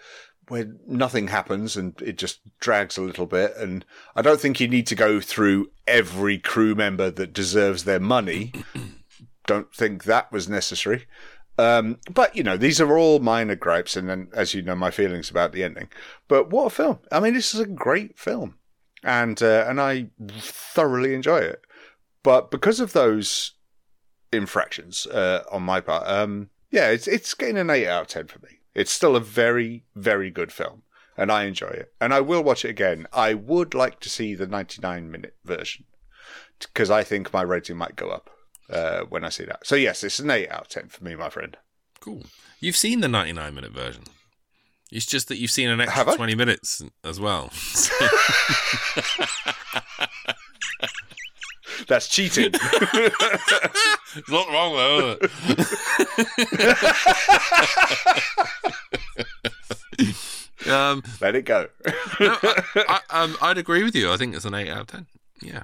[0.47, 3.53] where nothing happens and it just drags a little bit.
[3.57, 3.85] And
[4.15, 8.51] I don't think you need to go through every crew member that deserves their money.
[9.45, 11.07] don't think that was necessary.
[11.57, 14.89] Um, but you know, these are all minor gripes, and then, as you know, my
[14.89, 15.89] feelings about the ending.
[16.27, 16.99] But what a film!
[17.11, 18.55] I mean, this is a great film,
[19.03, 20.07] and uh, and I
[20.39, 21.61] thoroughly enjoy it.
[22.23, 23.53] But because of those
[24.31, 28.27] infractions uh, on my part, um, yeah, it's it's getting an eight out of ten
[28.27, 28.59] for me.
[28.73, 30.83] It's still a very very good film,
[31.17, 33.07] and I enjoy it, and I will watch it again.
[33.11, 35.85] I would like to see the ninety nine minute version
[36.59, 38.29] because I think my rating might go up
[38.71, 39.65] uh, when I see that.
[39.65, 41.57] So yes, it's an eight out of ten for me, my friend.
[41.99, 42.23] Cool.
[42.59, 44.03] You've seen the 99 minute version.
[44.91, 46.15] It's just that you've seen an extra?
[46.15, 47.51] 20 minutes as well.
[51.87, 52.51] That's cheating.
[52.93, 55.17] There's not wrong though.
[59.97, 60.17] is
[60.67, 60.67] it?
[60.71, 61.67] um, Let it go.
[62.19, 64.11] no, I, I, um, I'd agree with you.
[64.11, 65.07] I think it's an eight out of ten.
[65.41, 65.63] Yeah,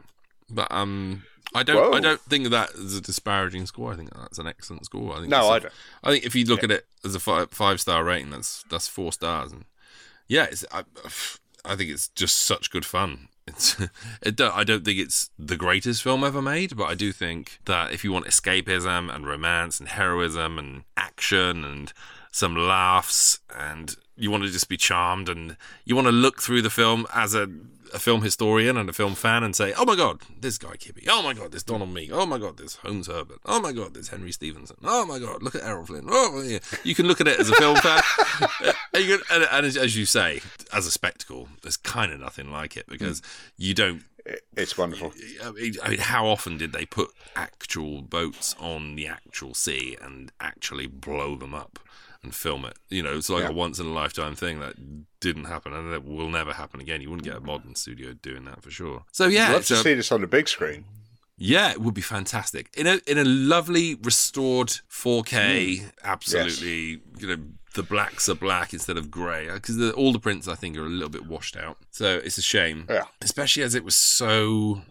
[0.49, 1.77] but um, I don't.
[1.77, 1.97] Whoa.
[1.97, 3.93] I don't think that is a disparaging score.
[3.93, 5.13] I think that's an excellent score.
[5.13, 5.73] I think No, a- I don't.
[6.03, 8.87] I think if you look at it as a five, five star rating, that's that's
[8.87, 9.51] four stars.
[9.51, 9.65] And
[10.27, 10.65] yeah, it's.
[10.71, 10.83] I,
[11.65, 13.29] I think it's just such good fun.
[13.47, 13.75] It's.
[14.21, 17.59] It don't, I don't think it's the greatest film ever made, but I do think
[17.65, 21.93] that if you want escapism and romance and heroism and action and
[22.31, 25.55] some laughs and you want to just be charmed and
[25.85, 27.47] you want to look through the film as a,
[27.93, 31.07] a film historian and a film fan and say, oh my God, this Guy Kibbee.
[31.07, 32.09] Oh my God, this Donald Meek.
[32.11, 33.39] Oh my God, this Holmes Herbert.
[33.45, 34.77] Oh my God, this Henry Stephenson.
[34.83, 36.07] Oh my God, look at Errol Flynn.
[36.09, 36.59] Oh, yeah.
[36.83, 38.01] You can look at it as a film fan.
[38.93, 40.41] and, can, and, and as, as you say,
[40.73, 43.25] as a spectacle, there's kind of nothing like it because hmm.
[43.57, 44.03] you don't
[44.55, 45.13] It's wonderful.
[45.43, 49.95] I mean, I mean, how often did they put actual boats on the actual sea
[50.01, 51.79] and actually blow them up
[52.27, 52.77] and film it?
[52.89, 53.49] You know, it's like Yeah.
[53.49, 54.75] a once in a lifetime thing that
[55.19, 57.01] didn't happen and it will never happen again.
[57.01, 59.05] You wouldn't get a modern studio doing that for sure.
[59.11, 60.85] So yeah, I'd love to a- see this on the big screen.
[61.37, 65.79] yeah, it would be fantastic in a in a lovely restored 4K.
[65.79, 65.91] Mm.
[66.03, 67.37] Absolutely, you know,
[67.75, 70.89] the blacks are black instead of grey because all the prints I think are a
[70.89, 71.77] little bit washed out.
[71.91, 73.03] So it's a shame, Yeah.
[73.21, 74.81] especially as it was so.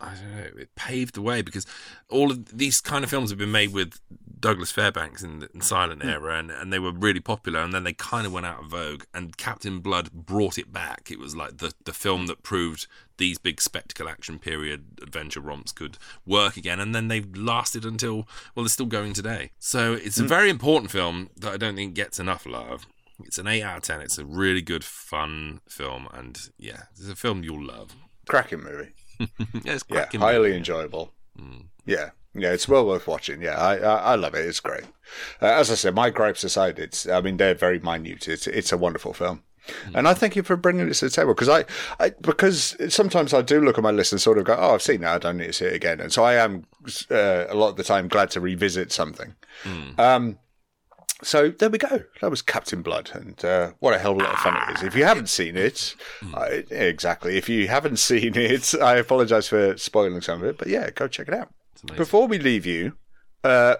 [0.00, 0.60] I don't know.
[0.62, 1.66] It paved the way because
[2.08, 3.98] all of these kind of films have been made with
[4.40, 6.08] Douglas Fairbanks in the in silent Hmm.
[6.08, 7.60] era, and, and they were really popular.
[7.60, 9.04] And then they kind of went out of vogue.
[9.14, 11.10] And Captain Blood brought it back.
[11.10, 12.86] It was like the the film that proved
[13.16, 16.78] these big spectacle action period adventure romps could work again.
[16.80, 19.50] And then they've lasted until well, they're still going today.
[19.58, 20.28] So it's a Hmm.
[20.28, 22.86] very important film that I don't think gets enough love.
[23.24, 24.00] It's an eight out of ten.
[24.00, 27.96] It's a really good, fun film, and yeah, it's a film you'll love.
[28.28, 28.92] Cracking movie.
[29.18, 29.26] yeah,
[29.74, 30.56] it's Yeah, highly movie.
[30.58, 31.12] enjoyable.
[31.84, 33.42] Yeah, yeah, it's well worth watching.
[33.42, 34.46] Yeah, I I, I love it.
[34.46, 34.84] It's great.
[35.40, 38.28] Uh, as I said, my gripes aside, it's I mean they're very minute.
[38.28, 39.42] It's it's a wonderful film.
[39.94, 41.64] And I thank you for bringing this to the table because I,
[42.00, 44.82] I, because sometimes I do look at my list and sort of go, oh, I've
[44.82, 46.00] seen that, I don't need to see it again.
[46.00, 46.64] And so I am
[47.10, 49.34] uh, a lot of the time glad to revisit something.
[49.98, 50.38] Um,
[51.22, 52.04] so there we go.
[52.20, 54.76] That was Captain Blood, and uh, what a hell of a lot of fun it
[54.76, 54.82] is.
[54.84, 55.96] If you haven't seen it,
[56.32, 57.36] I, exactly.
[57.36, 61.08] If you haven't seen it, I apologise for spoiling some of it, but yeah, go
[61.08, 61.50] check it out.
[61.96, 62.94] Before we leave you,
[63.44, 63.76] uh,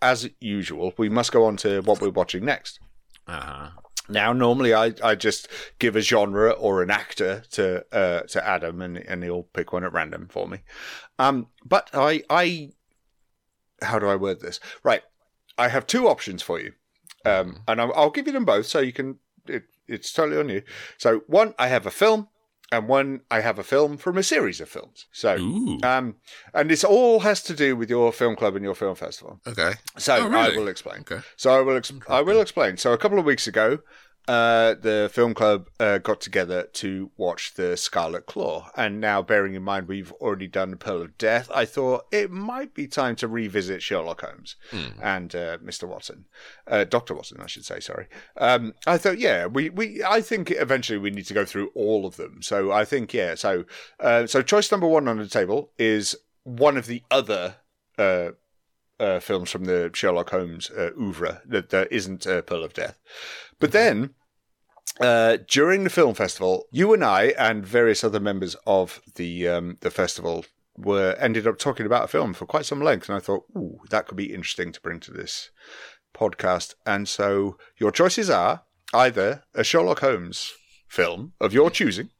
[0.00, 2.80] as usual, we must go on to what we're watching next.
[3.26, 3.70] Uh-huh.
[4.08, 5.48] Now, normally I, I just
[5.78, 9.84] give a genre or an actor to uh, to Adam, and and he'll pick one
[9.84, 10.58] at random for me.
[11.18, 12.70] Um, but I I
[13.80, 14.58] how do I word this?
[14.82, 15.02] Right,
[15.56, 16.72] I have two options for you,
[17.24, 19.18] um, and I'll, I'll give you them both so you can.
[19.46, 20.62] It, it's totally on you.
[20.98, 22.28] So one, I have a film,
[22.72, 25.06] and one I have a film from a series of films.
[25.12, 25.36] So,
[25.84, 26.16] um,
[26.54, 29.40] and this all has to do with your film club and your film festival.
[29.46, 29.74] Okay.
[29.98, 30.54] So Oh, really?
[30.54, 31.00] I will explain.
[31.02, 31.20] Okay.
[31.36, 32.76] So I will ex- I will explain.
[32.78, 33.78] So a couple of weeks ago,
[34.28, 39.54] uh, the film club uh, got together to watch the Scarlet Claw, and now bearing
[39.54, 43.28] in mind we've already done Pearl of Death, I thought it might be time to
[43.28, 45.00] revisit Sherlock Holmes Hmm.
[45.02, 45.88] and uh, Mr.
[45.88, 46.26] Watson,
[46.66, 47.80] uh, Doctor Watson, I should say.
[47.80, 48.06] Sorry.
[48.36, 52.06] Um, I thought, yeah, we, we I think eventually we need to go through all
[52.06, 52.42] of them.
[52.42, 53.34] So I think, yeah.
[53.34, 53.64] So
[54.00, 57.56] uh, so choice number one on the table is one of the other.
[59.02, 63.00] Uh, films from the Sherlock Holmes uh, oeuvre that, there isn't uh, Pearl of Death.
[63.58, 64.14] But then,
[65.00, 69.78] uh, during the film festival, you and I and various other members of the um,
[69.80, 70.44] the festival
[70.76, 73.80] were ended up talking about a film for quite some length, and I thought, ooh,
[73.90, 75.50] that could be interesting to bring to this
[76.14, 76.74] podcast.
[76.86, 78.62] And so, your choices are
[78.94, 80.52] either a Sherlock Holmes
[80.86, 82.10] film of your choosing,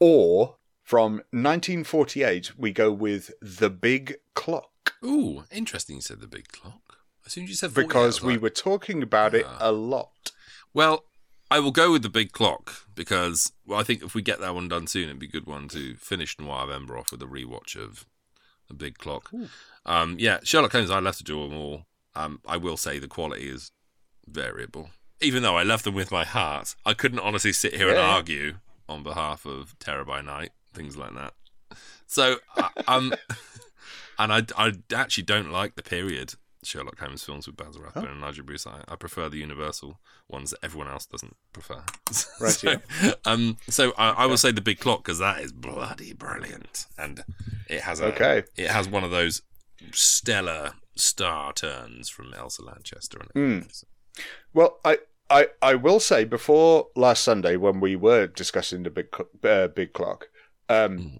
[0.00, 4.73] or from 1948, we go with The Big Clock.
[5.04, 5.96] Ooh, interesting.
[5.96, 6.98] You said the big clock.
[7.26, 10.32] As soon as you said 48, because we like, were talking about it a lot.
[10.74, 11.04] Well,
[11.50, 14.54] I will go with the big clock because well, I think if we get that
[14.54, 17.76] one done soon, it'd be a good one to finish Noirvember off with a rewatch
[17.76, 18.06] of
[18.68, 19.30] the big clock.
[19.86, 20.90] Um, yeah, Sherlock Holmes.
[20.90, 21.86] I love to do them all.
[22.14, 23.72] Um, I will say the quality is
[24.26, 24.90] variable.
[25.20, 28.56] Even though I love them with my heart, I couldn't honestly sit here and argue
[28.88, 31.34] on behalf of Terror by Night, things like that.
[32.06, 33.14] So, uh, um,
[34.18, 36.34] and I, I actually don't like the period
[36.64, 38.66] Sherlock Holmes films with Basil Rathbone and Nigel Bruce.
[38.66, 41.82] I, I prefer the Universal ones that everyone else doesn't prefer.
[42.40, 42.76] Right, so,
[43.24, 47.24] um, so I, I will say the Big Clock because that is bloody brilliant, and
[47.68, 48.44] it has a Okay.
[48.56, 49.42] it has one of those
[49.92, 53.18] stellar star turns from Elsa Lanchester.
[53.20, 53.32] In it.
[53.62, 54.20] Hmm.
[54.52, 54.98] Well, I,
[55.30, 59.08] I, I will say before last Sunday when we were discussing the big
[59.42, 60.28] uh, big clock,
[60.68, 61.18] um,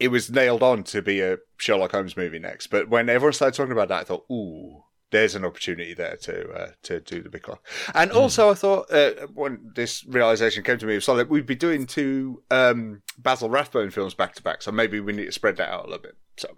[0.00, 2.68] it was nailed on to be a Sherlock Holmes movie next.
[2.68, 4.82] But when everyone started talking about that, I thought, ooh.
[5.12, 7.64] There's an opportunity there to uh, to do the big clock,
[7.94, 11.46] and also I thought uh, when this realization came to me, it was like we'd
[11.46, 15.32] be doing two um, Basil Rathbone films back to back, so maybe we need to
[15.32, 16.16] spread that out a little bit.
[16.36, 16.48] So,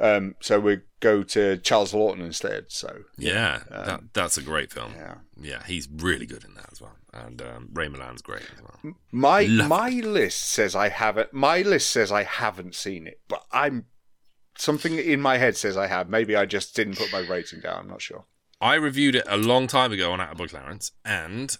[0.00, 2.66] um, so we go to Charles Laughton instead.
[2.70, 4.92] So Yeah, um, that, that's a great film.
[4.96, 5.14] Yeah.
[5.40, 8.94] yeah, he's really good in that as well, and um, Ray Milland's great as well.
[9.12, 11.32] My Love my list says I haven't.
[11.32, 13.86] My list says I haven't seen it, but I'm
[14.58, 16.08] something in my head says I have.
[16.08, 17.80] Maybe I just didn't put my rating down.
[17.80, 18.24] I'm not sure.
[18.60, 21.56] I reviewed it a long time ago on Out by Clarence, and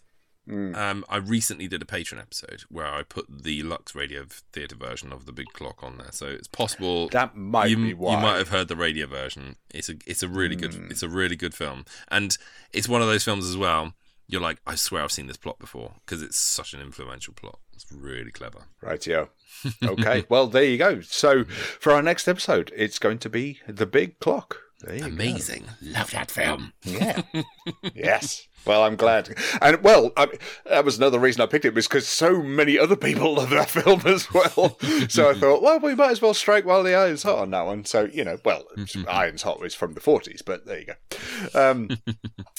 [0.48, 0.76] Hmm.
[0.76, 5.12] um, I recently did a Patreon episode where I put the Lux Radio Theatre version
[5.12, 6.12] of the Big Clock on there.
[6.12, 8.14] So it's possible That might you, be why.
[8.14, 9.56] you might have heard the radio version.
[9.74, 10.86] It's a it's a really good Hmm.
[10.90, 12.38] it's a really good film, and
[12.72, 13.94] it's one of those films as well.
[14.28, 17.58] You're like, I swear I've seen this plot before because it's such an influential plot.
[17.74, 18.64] It's really clever.
[18.82, 19.28] Rightio.
[19.82, 20.24] Okay.
[20.28, 21.00] well, there you go.
[21.00, 24.58] So for our next episode, it's going to be the big clock.
[24.80, 25.06] There you go.
[25.06, 25.64] Amazing.
[25.82, 26.72] Love that film.
[26.84, 27.22] Yeah.
[27.94, 28.46] yes.
[28.66, 29.32] Well, I'm glad.
[29.62, 30.26] And well, I,
[30.68, 33.70] that was another reason I picked it was because so many other people love that
[33.70, 34.76] film as well.
[35.08, 37.64] so I thought, well, we might as well strike while the iron's hot on that
[37.64, 37.84] one.
[37.84, 38.64] So you know, well,
[39.08, 41.70] iron's hot was from the 40s, but there you go.
[41.70, 41.90] Um,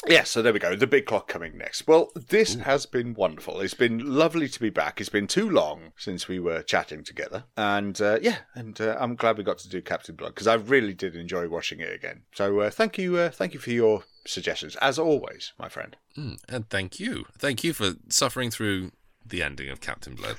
[0.08, 0.24] yeah.
[0.24, 0.76] So there we go.
[0.78, 1.88] The big clock coming next.
[1.88, 3.60] Well, this has been wonderful.
[3.60, 5.02] It's been lovely to be back.
[5.02, 9.16] It's been too long since we were chatting together, and uh, yeah, and uh, I'm
[9.16, 12.07] glad we got to do Captain Blood because I really did enjoy watching it again.
[12.34, 15.96] So uh, thank you, uh, thank you for your suggestions as always, my friend.
[16.18, 17.26] Mm, and thank you.
[17.38, 18.92] Thank you for suffering through
[19.26, 20.38] the ending of Captain Blood,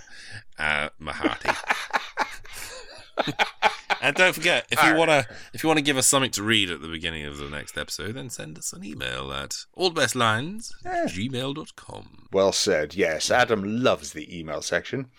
[0.58, 1.54] uh, Mahati.
[4.00, 6.80] and don't forget, if you wanna if you wanna give us something to read at
[6.80, 12.28] the beginning of the next episode, then send us an email at allbestlines at gmail.com.
[12.32, 12.94] Well said.
[12.94, 15.10] Yes, Adam loves the email section.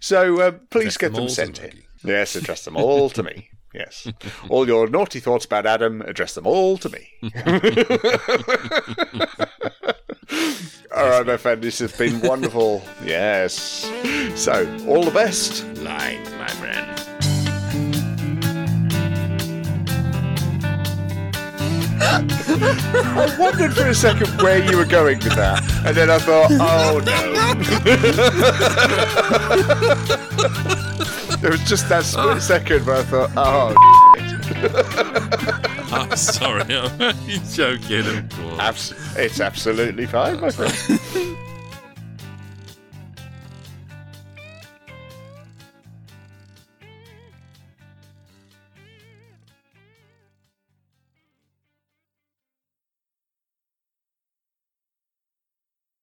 [0.00, 1.82] So uh, please get them them sent in.
[2.04, 3.50] Yes, address them all to me.
[3.76, 4.08] Yes.
[4.48, 7.10] All your naughty thoughts about Adam, address them all to me.
[10.96, 12.82] all right, my friend, this has been wonderful.
[13.04, 13.90] Yes.
[14.34, 15.64] So, all the best.
[15.78, 16.86] Lines, my friend.
[22.08, 26.50] I wondered for a second where you were going with that, and then I thought,
[26.52, 27.00] oh
[30.90, 30.95] no.
[31.46, 33.72] There was just that split second where I thought, oh.
[35.92, 38.58] I'm sorry, I'm joking, of course.
[38.58, 41.36] Abs- it's absolutely fine, my friend.